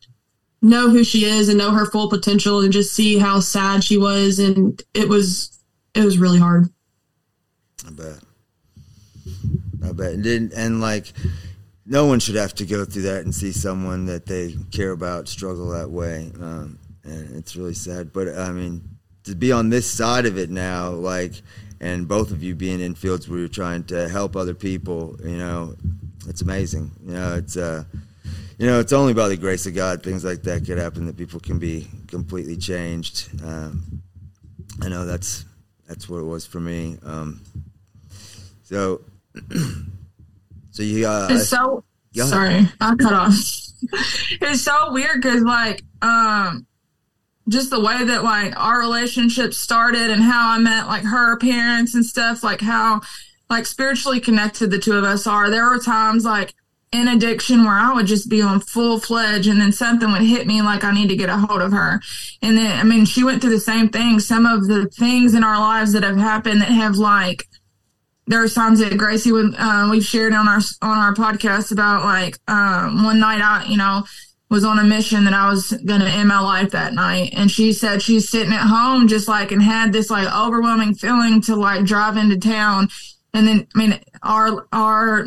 know 0.63 0.89
who 0.89 1.05
she 1.05 1.27
is 1.27 1.49
and 1.49 1.59
know 1.59 1.73
her 1.73 1.87
full 1.87 2.09
potential 2.09 2.61
and 2.61 2.73
just 2.73 2.95
see 2.95 3.19
how 3.19 3.41
sad 3.41 3.85
she 3.85 3.99
was. 3.99 4.39
And 4.39 4.83
it 4.95 5.09
was, 5.09 5.63
it 5.95 6.05
was 6.05 6.19
really 6.19 6.39
hard. 6.39 6.69
I 7.87 7.91
bet. 7.91 8.19
I 9.85 9.93
bet. 9.93 10.13
And, 10.13 10.53
and 10.53 10.81
like, 10.81 11.13
no 11.87 12.07
one 12.07 12.21
should 12.21 12.37
have 12.37 12.55
to 12.55 12.67
go 12.67 12.85
through 12.85 13.03
that 13.03 13.25
and 13.25 13.35
see 13.35 13.53
someone 13.53 14.07
that 14.07 14.27
they 14.27 14.57
care 14.71 14.93
about 14.93 15.29
struggle 15.29 15.69
that 15.71 15.91
way. 15.91 16.31
Um, 16.41 16.79
and 17.05 17.37
it's 17.37 17.57
really 17.57 17.75
sad. 17.75 18.13
But 18.13 18.29
I 18.39 18.51
mean, 18.53 18.83
to 19.25 19.35
be 19.35 19.53
on 19.53 19.71
this 19.71 19.91
side 19.91 20.27
of 20.27 20.39
it 20.39 20.51
now, 20.51 20.91
like, 20.91 21.43
and 21.81 22.07
both 22.07 22.31
of 22.31 22.43
you 22.43 22.55
being 22.55 22.81
in 22.81 22.95
fields 22.95 23.29
where 23.29 23.41
you're 23.41 23.49
trying 23.49 23.85
to 23.85 24.09
help 24.09 24.37
other 24.37 24.55
people, 24.55 25.17
you 25.25 25.37
know, 25.37 25.75
it's 26.29 26.43
amazing. 26.43 26.93
You 27.05 27.15
know, 27.15 27.35
it's 27.35 27.57
uh, 27.57 27.85
you 28.59 28.67
know, 28.67 28.79
it's 28.79 28.93
only 28.93 29.15
by 29.15 29.29
the 29.29 29.37
grace 29.37 29.67
of 29.67 29.75
God 29.75 30.03
things 30.03 30.25
like 30.25 30.43
that 30.45 30.65
could 30.65 30.79
happen 30.79 31.07
that 31.07 31.17
people 31.17 31.41
can 31.41 31.59
be 31.59 31.89
completely 32.07 32.57
changed. 32.57 33.31
Um, 33.43 34.03
I 34.81 34.89
know 34.89 35.05
that's 35.05 35.45
that's 35.89 36.09
what 36.09 36.19
it 36.19 36.25
was 36.25 36.47
for 36.47 36.61
me. 36.61 36.99
Um, 37.05 37.41
so 38.63 39.03
so 40.71 40.83
you 40.83 41.07
uh, 41.07 41.29
it's 41.31 41.49
so 41.49 41.85
sorry, 42.27 42.69
I 42.81 42.95
cut 42.97 43.13
off. 43.13 43.35
it's 44.41 44.63
so 44.63 44.93
weird 44.93 45.21
because 45.21 45.43
like 45.43 45.83
um 46.03 46.67
just 47.49 47.71
the 47.71 47.81
way 47.81 48.05
that 48.05 48.23
like 48.23 48.59
our 48.59 48.79
relationship 48.79 49.53
started 49.53 50.11
and 50.11 50.23
how 50.23 50.51
I 50.51 50.59
met 50.59 50.87
like 50.87 51.03
her 51.03 51.37
parents 51.39 51.95
and 51.95 52.05
stuff, 52.05 52.45
like 52.45 52.61
how 52.61 53.01
like 53.51 53.67
spiritually 53.67 54.21
connected 54.21 54.71
the 54.71 54.79
two 54.79 54.93
of 54.93 55.05
us 55.05 55.27
are. 55.27 55.51
There 55.51 55.69
were 55.69 55.79
times 55.79 56.25
like 56.25 56.55
in 56.93 57.09
addiction 57.09 57.65
where 57.65 57.75
I 57.75 57.93
would 57.93 58.07
just 58.07 58.29
be 58.29 58.43
on 58.43 58.61
full 58.61 59.01
fledged 59.01 59.49
and 59.49 59.61
then 59.61 59.73
something 59.73 60.13
would 60.13 60.23
hit 60.23 60.47
me 60.47 60.63
like 60.63 60.85
I 60.85 60.93
need 60.93 61.09
to 61.09 61.17
get 61.17 61.31
a 61.31 61.37
hold 61.37 61.63
of 61.63 61.73
her. 61.73 62.01
And 62.43 62.57
then, 62.57 62.79
I 62.79 62.85
mean, 62.85 63.07
she 63.07 63.25
went 63.25 63.41
through 63.41 63.51
the 63.51 63.61
same 63.61 63.89
thing. 63.89 64.21
Some 64.21 64.47
of 64.47 64.67
the 64.67 64.87
things 64.87 65.35
in 65.35 65.43
our 65.43 65.59
lives 65.59 65.93
that 65.93 66.03
have 66.03 66.19
happened 66.19 66.61
that 66.61 66.71
have 66.71 66.97
like, 66.97 67.49
there 68.33 68.43
are 68.43 68.49
times 68.49 68.79
that 68.79 68.97
Gracie 68.97 69.31
would, 69.31 69.55
uh, 69.59 69.89
we've 69.91 70.03
shared 70.03 70.33
on 70.33 70.49
our, 70.49 70.61
on 70.81 70.97
our 70.97 71.13
podcast 71.13 71.71
about 71.71 72.03
like, 72.03 72.39
um, 72.49 73.05
one 73.05 73.21
night 73.21 73.43
I, 73.43 73.67
you 73.67 73.77
know, 73.77 74.05
was 74.49 74.65
on 74.65 74.79
a 74.79 74.85
mission 74.85 75.25
that 75.25 75.35
I 75.35 75.51
was 75.51 75.69
to 75.69 75.93
end 75.93 76.29
my 76.29 76.41
life 76.41 76.71
that 76.71 76.95
night. 76.95 77.35
And 77.37 77.51
she 77.51 77.75
said 77.75 78.01
she's 78.01 78.31
sitting 78.31 78.55
at 78.55 78.67
home 78.67 79.07
just 79.07 79.29
like, 79.29 79.53
and 79.53 79.63
had 79.63 79.93
this 79.93 80.09
like 80.09 80.35
overwhelming 80.35 80.95
feeling 80.95 81.43
to 81.43 81.57
like 81.57 81.85
drive 81.85 82.17
into 82.17 82.39
town. 82.39 82.89
And 83.35 83.47
then, 83.47 83.67
I 83.75 83.79
mean, 83.79 84.01
our, 84.23 84.67
our, 84.73 85.27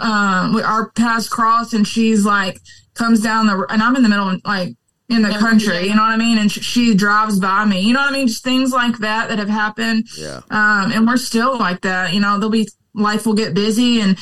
um, 0.00 0.56
our 0.56 0.92
paths 0.92 1.28
cross 1.28 1.74
and 1.74 1.86
she's 1.86 2.24
like, 2.24 2.58
comes 2.94 3.20
down 3.20 3.48
the, 3.48 3.66
and 3.68 3.82
I'm 3.82 3.96
in 3.96 4.02
the 4.02 4.08
middle, 4.08 4.30
of 4.30 4.40
like 4.46 4.76
in 5.10 5.22
the 5.22 5.30
country, 5.30 5.88
you 5.88 5.94
know 5.94 6.02
what 6.02 6.12
I 6.12 6.16
mean? 6.16 6.38
And 6.38 6.50
she, 6.50 6.60
she 6.60 6.94
drives 6.94 7.38
by 7.38 7.64
me, 7.64 7.80
you 7.80 7.92
know 7.92 8.00
what 8.00 8.10
I 8.10 8.12
mean? 8.12 8.28
Just 8.28 8.44
things 8.44 8.72
like 8.72 8.98
that 8.98 9.28
that 9.28 9.38
have 9.38 9.48
happened. 9.48 10.06
Yeah. 10.16 10.40
Um, 10.50 10.92
and 10.92 11.06
we're 11.06 11.16
still 11.16 11.58
like 11.58 11.80
that, 11.82 12.14
you 12.14 12.20
know, 12.20 12.38
there'll 12.38 12.50
be, 12.50 12.68
life 12.94 13.26
will 13.26 13.34
get 13.34 13.52
busy 13.52 14.00
and 14.00 14.16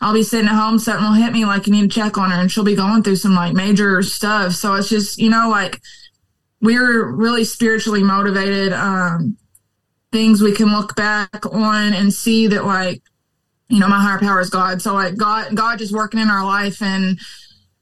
I'll 0.00 0.12
be 0.14 0.22
sitting 0.22 0.48
at 0.48 0.54
home, 0.54 0.78
something 0.78 1.04
will 1.04 1.14
hit 1.14 1.32
me 1.32 1.44
like 1.44 1.66
you 1.66 1.72
need 1.72 1.90
to 1.90 2.00
check 2.00 2.18
on 2.18 2.30
her 2.30 2.40
and 2.40 2.52
she'll 2.52 2.64
be 2.64 2.76
going 2.76 3.02
through 3.02 3.16
some 3.16 3.34
like 3.34 3.54
major 3.54 4.02
stuff. 4.02 4.52
So 4.52 4.74
it's 4.74 4.88
just, 4.88 5.18
you 5.18 5.30
know, 5.30 5.48
like 5.48 5.80
we're 6.60 7.10
really 7.10 7.44
spiritually 7.44 8.02
motivated. 8.02 8.72
Um, 8.72 9.38
things 10.12 10.40
we 10.40 10.54
can 10.54 10.70
look 10.70 10.94
back 10.94 11.44
on 11.52 11.92
and 11.92 12.12
see 12.12 12.46
that 12.46 12.64
like 12.64 13.02
you 13.68 13.80
know, 13.80 13.88
my 13.88 14.00
higher 14.00 14.18
power 14.18 14.40
is 14.40 14.50
God. 14.50 14.82
So 14.82 14.94
like 14.94 15.16
God, 15.16 15.56
God 15.56 15.78
just 15.78 15.92
working 15.92 16.20
in 16.20 16.28
our 16.28 16.44
life 16.44 16.82
and, 16.82 17.18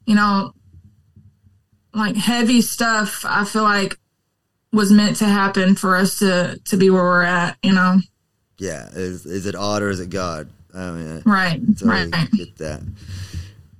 you 0.07 0.15
know, 0.15 0.53
like 1.95 2.17
heavy 2.17 2.63
stuff, 2.63 3.25
I 3.27 3.45
feel 3.45 3.63
like 3.63 3.99
was 4.73 4.91
meant 4.91 5.17
to 5.17 5.27
happen 5.27 5.75
for 5.75 5.97
us 5.97 6.19
to, 6.21 6.59
to 6.65 6.77
be 6.77 6.89
where 6.91 7.03
we're 7.03 7.23
at, 7.23 7.59
you 7.63 7.73
know? 7.73 7.99
Yeah. 8.59 8.89
Is, 8.93 9.27
is 9.27 9.47
it 9.47 9.55
odd 9.55 9.83
or 9.83 9.91
is 9.91 10.01
it 10.01 10.11
God? 10.11 10.49
I 10.75 10.91
mean, 10.91 11.23
right. 11.27 11.61
Right. 11.83 12.11
get 12.33 12.57
that. 12.57 12.81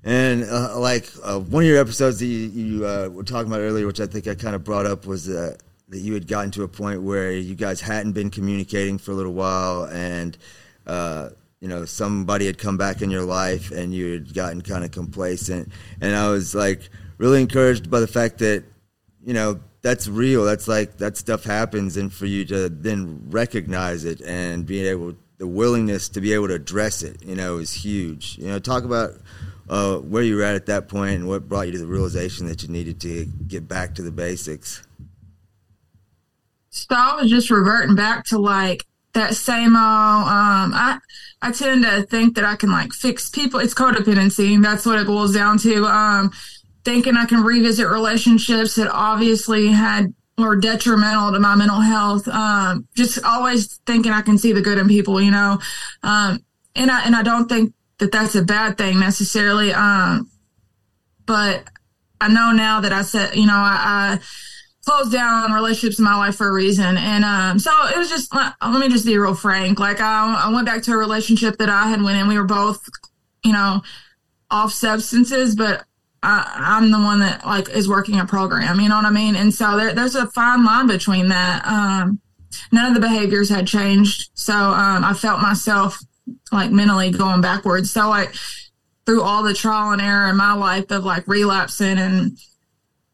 And 0.05 0.45
uh, 0.45 0.79
like 0.79 1.09
uh, 1.23 1.39
one 1.39 1.63
of 1.63 1.69
your 1.69 1.79
episodes 1.79 2.19
that 2.19 2.27
you, 2.27 2.49
you 2.49 2.87
uh, 2.87 3.09
were 3.09 3.23
talking 3.23 3.51
about 3.51 3.61
earlier, 3.61 3.87
which 3.87 4.01
I 4.01 4.07
think 4.07 4.27
I 4.27 4.35
kind 4.35 4.55
of 4.55 4.65
brought 4.65 4.85
up, 4.85 5.07
was 5.07 5.29
uh, 5.29 5.57
that 5.89 5.99
you 5.99 6.13
had 6.13 6.27
gotten 6.27 6.51
to 6.53 6.65
a 6.65 6.69
point 6.69 7.03
where 7.03 7.33
you 7.33 7.55
guys 7.55 7.81
hadn't 7.81 8.13
been 8.13 8.31
communicating 8.31 8.99
for 8.99 9.13
a 9.13 9.15
little 9.15 9.33
while, 9.33 9.85
and 9.85 10.37
uh, 10.89 11.31
you 11.63 11.69
know 11.69 11.85
somebody 11.85 12.47
had 12.47 12.59
come 12.59 12.77
back 12.77 13.01
in 13.01 13.11
your 13.11 13.23
life 13.23 13.71
and 13.71 13.95
you 13.95 14.13
had 14.13 14.35
gotten 14.35 14.61
kind 14.61 14.85
of 14.85 14.91
complacent 14.91 15.71
and 16.01 16.15
i 16.17 16.29
was 16.29 16.57
like 16.57 16.91
really 17.19 17.41
encouraged 17.41 17.91
by 17.91 18.01
the 18.01 18.07
fact 18.07 18.39
that 18.39 18.65
you 19.25 19.35
know 19.35 19.61
that's 19.83 20.09
real 20.09 20.45
that's 20.45 20.69
like 20.69 20.99
that 20.99 21.17
stuff 21.17 21.45
happens 21.45 21.97
and 21.97 22.13
for 22.13 22.27
you 22.27 22.45
to 22.45 22.69
then 22.69 23.23
recognize 23.31 24.05
it 24.05 24.21
and 24.23 24.67
being 24.67 24.87
able 24.87 25.15
the 25.39 25.47
willingness 25.47 26.09
to 26.09 26.21
be 26.21 26.33
able 26.33 26.49
to 26.49 26.55
address 26.55 27.03
it 27.03 27.23
you 27.25 27.35
know 27.35 27.59
is 27.59 27.73
huge 27.73 28.39
you 28.39 28.47
know 28.47 28.59
talk 28.59 28.85
about 28.85 29.11
uh, 29.69 29.97
where 29.99 30.23
you 30.23 30.37
were 30.37 30.43
at 30.43 30.55
at 30.55 30.67
that 30.67 30.89
point 30.89 31.13
and 31.13 31.29
what 31.29 31.49
brought 31.49 31.67
you 31.67 31.73
to 31.73 31.79
the 31.79 31.87
realization 31.87 32.47
that 32.47 32.63
you 32.63 32.69
needed 32.69 33.01
to 33.01 33.27
get 33.47 33.67
back 33.67 33.95
to 33.95 34.03
the 34.03 34.11
basics 34.11 34.83
so 36.71 36.87
i 36.97 37.21
was 37.21 37.31
just 37.31 37.51
reverting 37.51 37.95
back 37.95 38.25
to 38.25 38.39
like 38.39 38.85
that 39.15 39.35
same 39.35 39.77
old 39.77 40.27
um 40.27 40.73
i 40.75 40.99
I 41.43 41.51
tend 41.51 41.83
to 41.83 42.03
think 42.05 42.37
that 42.37 42.45
I 42.45 42.55
can 42.55 42.71
like 42.71 42.93
fix 42.93 43.29
people. 43.29 43.59
It's 43.59 43.75
codependency. 43.75 44.63
That's 44.63 44.87
what 44.87 45.01
it 45.01 45.09
boils 45.09 45.35
down 45.35 45.59
to. 45.59 45.85
Um, 45.87 46.31
thinking 46.85 47.17
I 47.17 47.27
can 47.27 47.43
revisit 47.43 47.89
relationships 47.89 48.75
that 48.77 48.91
obviously 48.91 49.69
had 49.69 50.15
or 50.39 50.57
detrimental 50.57 51.33
to 51.33 51.39
my 51.39 51.55
mental 51.55 51.81
health. 51.81 52.27
Um, 52.29 52.89
just 52.95 53.23
always 53.25 53.79
thinking 53.87 54.13
I 54.13 54.23
can 54.23 54.39
see 54.39 54.53
the 54.53 54.63
good 54.63 54.79
in 54.79 54.89
people, 54.89 55.21
you 55.21 55.31
know. 55.31 55.59
Um, 56.03 56.45
and 56.75 56.91
I 56.91 57.05
and 57.05 57.15
I 57.15 57.23
don't 57.23 57.49
think 57.49 57.75
that 57.99 58.13
that's 58.13 58.35
a 58.35 58.43
bad 58.43 58.79
thing 58.79 58.99
necessarily. 58.99 59.73
Um, 59.73 60.31
but 61.27 61.69
I 62.21 62.29
know 62.29 62.53
now 62.53 62.81
that 62.81 62.93
I 62.93 63.03
said, 63.03 63.37
you 63.37 63.47
know, 63.47 63.55
I, 63.55 64.19
I 64.19 64.21
closed 64.85 65.13
down 65.13 65.53
relationships 65.53 65.99
in 65.99 66.05
my 66.05 66.17
life 66.17 66.37
for 66.37 66.49
a 66.49 66.53
reason. 66.53 66.97
And 66.97 67.25
um, 67.25 67.59
so 67.59 67.71
it 67.89 67.97
was 67.97 68.09
just, 68.09 68.35
let 68.35 68.55
me 68.61 68.89
just 68.89 69.07
be 69.07 69.17
real 69.19 69.35
frank. 69.35 69.79
Like 69.79 70.01
I, 70.01 70.43
I 70.45 70.53
went 70.53 70.67
back 70.67 70.83
to 70.85 70.93
a 70.93 70.97
relationship 70.97 71.59
that 71.59 71.69
I 71.69 71.89
had 71.89 72.03
went 72.03 72.19
in. 72.19 72.29
We 72.29 72.39
were 72.39 72.45
both, 72.45 72.89
you 73.45 73.53
know, 73.53 73.83
off 74.51 74.73
substances, 74.73 75.55
but 75.55 75.85
I, 76.23 76.79
am 76.79 76.91
the 76.91 76.99
one 76.99 77.21
that 77.21 77.45
like 77.45 77.69
is 77.71 77.89
working 77.89 78.21
a 78.21 78.27
program. 78.27 78.81
You 78.81 78.89
know 78.89 78.97
what 78.97 79.05
I 79.05 79.11
mean? 79.11 79.35
And 79.35 79.53
so 79.53 79.77
there, 79.77 79.93
there's 79.93 80.15
a 80.15 80.27
fine 80.29 80.65
line 80.65 80.87
between 80.87 81.29
that. 81.29 81.67
Um, 81.67 82.21
none 82.71 82.87
of 82.87 82.95
the 82.95 83.01
behaviors 83.01 83.49
had 83.49 83.67
changed. 83.67 84.31
So 84.35 84.55
um, 84.55 85.05
I 85.05 85.15
felt 85.15 85.41
myself 85.41 85.99
like 86.53 86.71
mentally 86.71 87.11
going 87.11 87.41
backwards. 87.41 87.91
So 87.91 88.09
like 88.09 88.35
through 89.05 89.23
all 89.23 89.43
the 89.43 89.55
trial 89.55 89.93
and 89.93 90.01
error 90.01 90.29
in 90.29 90.37
my 90.37 90.53
life 90.53 90.91
of 90.91 91.05
like 91.05 91.27
relapsing 91.27 91.99
and 91.99 92.39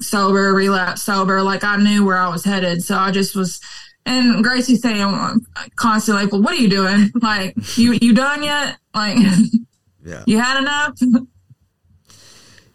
sober, 0.02 0.52
relapse 0.52 1.02
sober. 1.02 1.42
Like 1.42 1.64
I 1.64 1.76
knew 1.76 2.04
where 2.04 2.18
I 2.18 2.28
was 2.28 2.44
headed. 2.44 2.82
So 2.82 2.96
I 2.96 3.10
just 3.10 3.34
was, 3.34 3.60
and 4.04 4.42
Gracie 4.44 4.76
saying 4.76 5.40
constantly, 5.76 6.24
like, 6.24 6.32
well, 6.32 6.42
what 6.42 6.54
are 6.54 6.60
you 6.60 6.68
doing? 6.68 7.10
Like, 7.20 7.54
you, 7.76 7.98
you 8.00 8.14
done 8.14 8.42
yet? 8.42 8.76
Like, 8.94 9.18
yeah, 10.04 10.24
you 10.26 10.38
had 10.38 10.60
enough? 10.60 10.98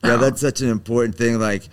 yeah, 0.03 0.17
that's 0.17 0.41
such 0.41 0.61
an 0.61 0.69
important 0.69 1.15
thing. 1.15 1.39
Like, 1.39 1.67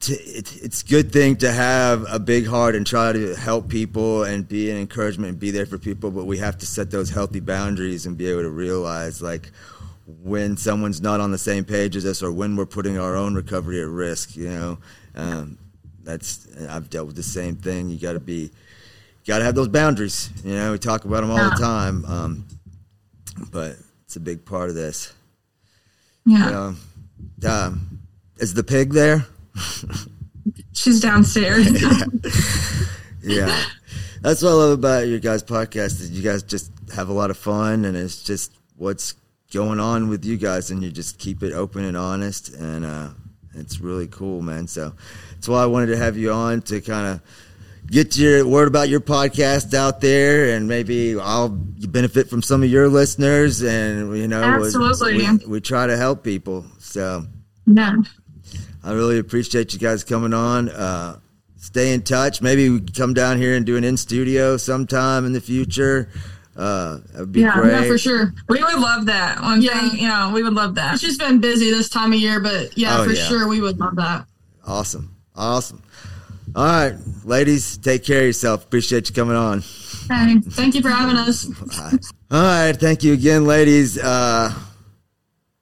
to, 0.00 0.12
it, 0.12 0.56
it's 0.62 0.82
a 0.82 0.86
good 0.86 1.12
thing 1.12 1.36
to 1.36 1.50
have 1.50 2.04
a 2.10 2.18
big 2.18 2.46
heart 2.46 2.74
and 2.74 2.86
try 2.86 3.12
to 3.12 3.34
help 3.34 3.68
people 3.68 4.24
and 4.24 4.46
be 4.46 4.70
an 4.70 4.76
encouragement 4.76 5.30
and 5.30 5.40
be 5.40 5.50
there 5.50 5.66
for 5.66 5.78
people, 5.78 6.10
but 6.10 6.24
we 6.26 6.38
have 6.38 6.58
to 6.58 6.66
set 6.66 6.90
those 6.90 7.10
healthy 7.10 7.40
boundaries 7.40 8.06
and 8.06 8.18
be 8.18 8.28
able 8.28 8.42
to 8.42 8.50
realize, 8.50 9.22
like, 9.22 9.50
when 10.06 10.56
someone's 10.56 11.00
not 11.00 11.20
on 11.20 11.30
the 11.30 11.38
same 11.38 11.64
page 11.64 11.96
as 11.96 12.04
us 12.04 12.22
or 12.22 12.30
when 12.30 12.56
we're 12.56 12.66
putting 12.66 12.98
our 12.98 13.16
own 13.16 13.34
recovery 13.34 13.80
at 13.80 13.88
risk 13.88 14.36
you 14.36 14.50
know? 14.50 14.78
Um, 15.14 15.58
that's 16.02 16.46
i've 16.68 16.90
dealt 16.90 17.06
with 17.06 17.16
the 17.16 17.22
same 17.22 17.56
thing. 17.56 17.88
You 17.88 17.98
got 17.98 18.12
to 18.12 18.20
be 18.20 18.50
got 19.26 19.38
to 19.38 19.44
have 19.44 19.54
those 19.54 19.68
boundaries 19.68 20.30
you 20.44 20.54
know? 20.54 20.72
We 20.72 20.78
talk 20.78 21.04
about 21.04 21.22
them 21.22 21.30
all 21.30 21.50
the 21.50 21.56
time 21.56 22.04
um, 22.04 22.46
but 23.50 23.76
it's 24.04 24.16
a 24.16 24.20
big 24.20 24.44
part 24.44 24.68
of 24.68 24.76
this. 24.76 25.12
Yeah. 26.26 26.44
You 26.44 26.52
know, 26.52 26.74
um, 27.46 28.00
is 28.38 28.54
the 28.54 28.64
pig 28.64 28.92
there 28.92 29.26
she's 30.72 31.00
downstairs 31.00 31.70
yeah. 33.22 33.46
yeah 33.46 33.64
that's 34.20 34.42
what 34.42 34.50
i 34.50 34.54
love 34.54 34.72
about 34.72 35.06
your 35.06 35.20
guys 35.20 35.42
podcast 35.42 36.00
is 36.00 36.10
you 36.10 36.22
guys 36.22 36.42
just 36.42 36.70
have 36.94 37.08
a 37.08 37.12
lot 37.12 37.30
of 37.30 37.36
fun 37.36 37.84
and 37.84 37.96
it's 37.96 38.22
just 38.22 38.52
what's 38.76 39.14
going 39.54 39.78
on 39.78 40.08
with 40.08 40.24
you 40.24 40.36
guys, 40.36 40.72
and 40.72 40.82
you 40.82 40.90
just 40.90 41.16
keep 41.18 41.42
it 41.42 41.52
open 41.52 41.84
and 41.84 41.96
honest, 41.96 42.52
and 42.54 42.84
uh, 42.84 43.08
it's 43.54 43.80
really 43.80 44.08
cool, 44.08 44.42
man. 44.42 44.66
So 44.66 44.92
that's 45.32 45.48
why 45.48 45.62
I 45.62 45.66
wanted 45.66 45.86
to 45.86 45.96
have 45.96 46.16
you 46.16 46.32
on 46.32 46.60
to 46.62 46.80
kind 46.80 47.06
of 47.06 47.20
get 47.86 48.16
your 48.16 48.46
word 48.46 48.68
about 48.68 48.88
your 48.88 49.00
podcast 49.00 49.74
out 49.74 50.00
there, 50.00 50.56
and 50.56 50.68
maybe 50.68 51.18
I'll 51.18 51.48
benefit 51.48 52.28
from 52.28 52.42
some 52.42 52.62
of 52.62 52.70
your 52.70 52.88
listeners, 52.88 53.62
and 53.62 54.16
you 54.16 54.28
know, 54.28 54.42
absolutely, 54.42 55.18
we, 55.18 55.46
we 55.46 55.60
try 55.60 55.86
to 55.86 55.96
help 55.96 56.24
people. 56.24 56.64
So 56.78 57.24
yeah, 57.66 57.94
I 58.82 58.92
really 58.92 59.18
appreciate 59.18 59.72
you 59.72 59.78
guys 59.78 60.04
coming 60.04 60.34
on. 60.34 60.68
Uh, 60.68 61.18
stay 61.56 61.94
in 61.94 62.02
touch. 62.02 62.42
Maybe 62.42 62.68
we 62.68 62.80
come 62.80 63.14
down 63.14 63.38
here 63.38 63.54
and 63.54 63.64
do 63.64 63.76
an 63.76 63.84
in 63.84 63.96
studio 63.96 64.56
sometime 64.56 65.24
in 65.24 65.32
the 65.32 65.40
future. 65.40 66.10
Uh, 66.56 66.98
that'd 67.12 67.32
be 67.32 67.40
yeah, 67.40 67.52
great. 67.54 67.72
Yeah, 67.72 67.84
for 67.84 67.98
sure. 67.98 68.34
We 68.48 68.62
would 68.62 68.78
love 68.78 69.06
that. 69.06 69.40
One 69.40 69.60
yeah. 69.60 69.88
thing, 69.88 69.98
you 69.98 70.06
know, 70.06 70.30
we 70.32 70.42
would 70.42 70.52
love 70.54 70.76
that. 70.76 70.94
It's 70.94 71.02
just 71.02 71.18
been 71.18 71.40
busy 71.40 71.70
this 71.70 71.88
time 71.88 72.12
of 72.12 72.18
year, 72.18 72.38
but 72.38 72.78
yeah, 72.78 72.98
oh, 73.00 73.04
for 73.04 73.12
yeah. 73.12 73.24
sure, 73.24 73.48
we 73.48 73.60
would 73.60 73.80
love 73.80 73.96
that. 73.96 74.26
Awesome. 74.64 75.16
Awesome. 75.34 75.82
All 76.56 76.64
right, 76.64 76.94
ladies, 77.24 77.76
take 77.78 78.04
care 78.04 78.20
of 78.20 78.26
yourself. 78.26 78.64
Appreciate 78.64 79.08
you 79.08 79.14
coming 79.14 79.36
on. 79.36 79.60
Hey, 80.08 80.38
thank 80.38 80.74
you 80.74 80.82
for 80.82 80.90
having 80.90 81.16
us. 81.16 81.48
All 82.30 82.42
right, 82.42 82.72
thank 82.72 83.02
you 83.02 83.12
again, 83.12 83.44
ladies. 83.44 83.98
Uh, 83.98 84.52